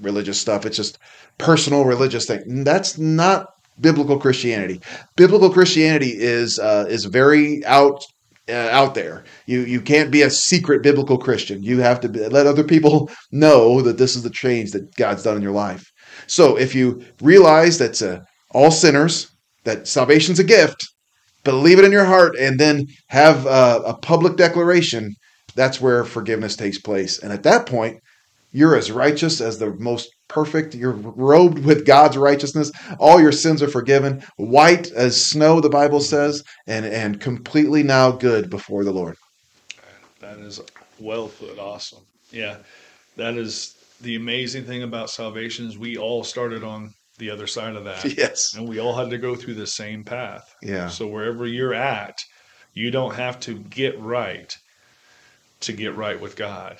[0.00, 0.98] religious stuff, it's just
[1.38, 2.64] personal religious thing.
[2.64, 3.46] That's not
[3.80, 4.80] biblical Christianity.
[5.16, 8.04] Biblical Christianity is uh, is very out
[8.48, 9.24] uh, out there.
[9.46, 11.62] You you can't be a secret biblical Christian.
[11.62, 15.22] You have to be, let other people know that this is the change that God's
[15.22, 15.84] done in your life.
[16.26, 18.20] So if you realize that uh,
[18.52, 19.30] all sinners,
[19.64, 20.84] that salvation's a gift,
[21.44, 25.14] believe it in your heart, and then have uh, a public declaration,
[25.54, 27.18] that's where forgiveness takes place.
[27.18, 27.98] And at that point,
[28.52, 30.74] you're as righteous as the most perfect.
[30.74, 32.70] You're robed with God's righteousness.
[32.98, 38.12] All your sins are forgiven, white as snow, the Bible says, and, and completely now
[38.12, 39.16] good before the Lord.
[40.20, 40.60] That is
[40.98, 41.58] well put.
[41.58, 42.04] Awesome.
[42.30, 42.58] Yeah.
[43.16, 47.76] That is the amazing thing about salvation is we all started on the other side
[47.76, 48.04] of that.
[48.16, 48.54] Yes.
[48.54, 50.54] And we all had to go through the same path.
[50.62, 50.88] Yeah.
[50.88, 52.18] So wherever you're at,
[52.72, 54.56] you don't have to get right
[55.60, 56.78] to get right with God.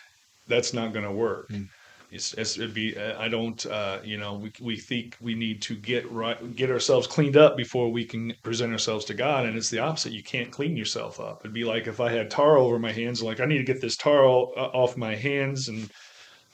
[0.51, 1.49] That's not going to work.
[1.49, 1.69] Mm.
[2.13, 2.99] It's, it's, it'd be.
[2.99, 3.65] I don't.
[3.65, 7.57] Uh, you know, we we think we need to get right, get ourselves cleaned up
[7.57, 10.13] before we can present ourselves to God, and it's the opposite.
[10.13, 11.43] You can't clean yourself up.
[11.43, 13.23] It'd be like if I had tar over my hands.
[13.23, 15.89] Like I need to get this tar all, uh, off my hands, and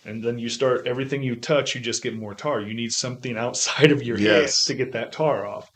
[0.04, 2.60] and then you start everything you touch, you just get more tar.
[2.60, 4.64] You need something outside of your hands Yes.
[4.64, 5.70] to get that tar off,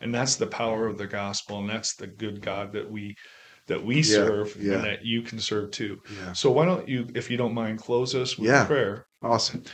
[0.00, 3.14] and that's the power of the gospel, and that's the good God that we
[3.66, 4.74] that we serve yeah.
[4.74, 6.00] and that you can serve too.
[6.22, 6.32] Yeah.
[6.32, 8.64] So why don't you, if you don't mind, close us with Yeah.
[8.64, 9.06] prayer?
[9.22, 9.64] Awesome.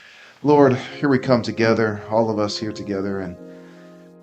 [0.43, 3.37] Lord, here we come together, all of us here together, and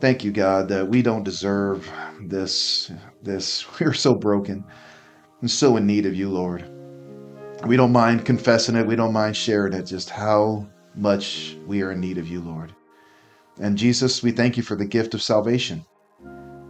[0.01, 1.89] thank you, God, that we don't deserve
[2.22, 2.91] this.
[3.24, 4.63] This we're so broken
[5.41, 6.70] and so in need of you, Lord.
[7.65, 8.88] We don't mind confessing it.
[8.88, 9.84] We don't mind sharing it.
[9.84, 12.74] Just how much we are in need of you, Lord.
[13.59, 15.86] And Jesus, we thank you for the gift of salvation.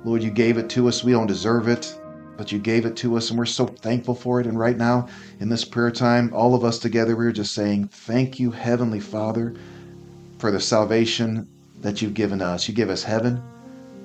[0.04, 1.04] Lord, you gave it to us.
[1.04, 1.99] We don't deserve it,
[2.40, 4.48] but you gave it to us, and we're so thankful for it.
[4.48, 5.10] And right now,
[5.42, 9.54] in this prayer time, all of us together, we're just saying, Thank you, Heavenly Father,
[10.38, 11.50] for the salvation
[11.82, 12.66] that you've given us.
[12.66, 13.44] You give us heaven.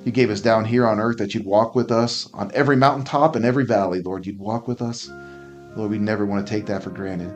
[0.05, 3.37] You gave us down here on earth that you'd walk with us on every mountaintop
[3.37, 4.27] and every valley, Lord.
[4.27, 5.09] You'd walk with us.
[5.77, 7.33] Lord, we never want to take that for granted.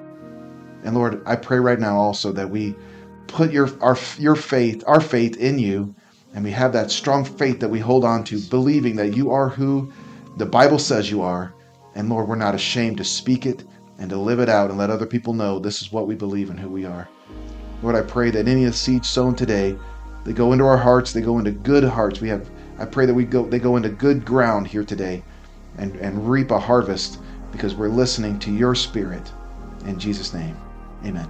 [0.83, 2.75] And Lord, I pray right now also that we
[3.29, 5.95] put your our your faith, our faith in you,
[6.35, 9.49] and we have that strong faith that we hold on to, believing that you are
[9.49, 9.93] who
[10.39, 11.55] the Bible says you are.
[11.95, 13.65] And Lord, we're not ashamed to speak it
[13.99, 16.51] and to live it out and let other people know this is what we believe
[16.51, 17.09] and who we are.
[17.83, 19.77] Lord, I pray that any of the seeds sown today,
[20.25, 22.21] they go into our hearts, they go into good hearts.
[22.21, 25.25] We have I pray that we go they go into good ground here today
[25.79, 27.19] and, and reap a harvest
[27.51, 29.33] because we're listening to your spirit.
[29.87, 30.57] In Jesus' name.
[31.05, 31.29] Amen.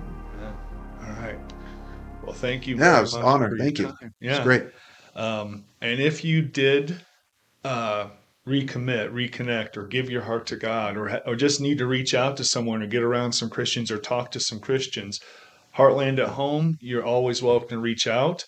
[1.02, 1.38] All right.
[2.22, 2.76] Well, thank you.
[2.76, 3.56] Yeah, it was an honor.
[3.59, 3.86] Thank you.
[3.86, 3.96] time.
[4.02, 4.42] It's Yeah.
[4.42, 4.64] great.
[5.14, 7.00] Um, and if you did
[7.64, 8.09] uh,
[8.49, 12.36] recommit, reconnect, or give your heart to God, or or just need to reach out
[12.38, 15.20] to someone, or get around some Christians, or talk to some Christians,
[15.78, 18.44] Heartland at Home, you're always welcome to reach out.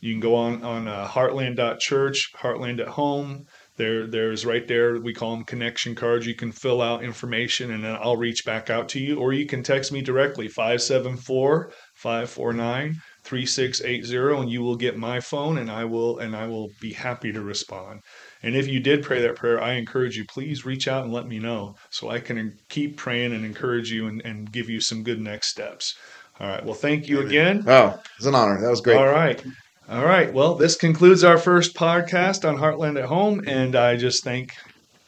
[0.00, 3.46] You can go on on uh, Heartland.church, Heartland at Home.
[3.76, 5.00] There, there's right there.
[5.00, 6.26] We call them connection cards.
[6.26, 9.46] You can fill out information, and then I'll reach back out to you, or you
[9.46, 15.86] can text me directly 574 549 3680 and you will get my phone and I
[15.86, 18.02] will and I will be happy to respond.
[18.44, 21.26] And if you did pray that prayer, I encourage you please reach out and let
[21.26, 25.02] me know so I can keep praying and encourage you and, and give you some
[25.02, 25.94] good next steps.
[26.38, 26.62] All right.
[26.62, 27.64] Well, thank you again.
[27.66, 28.60] Oh, it's an honor.
[28.60, 28.98] That was great.
[28.98, 29.42] All right.
[29.88, 30.30] All right.
[30.30, 34.52] Well, this concludes our first podcast on Heartland at Home and I just thank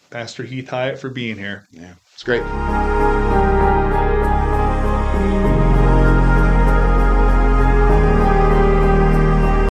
[0.08, 1.66] Pastor Heath Hiatt for being here.
[1.72, 2.42] Yeah, it's great.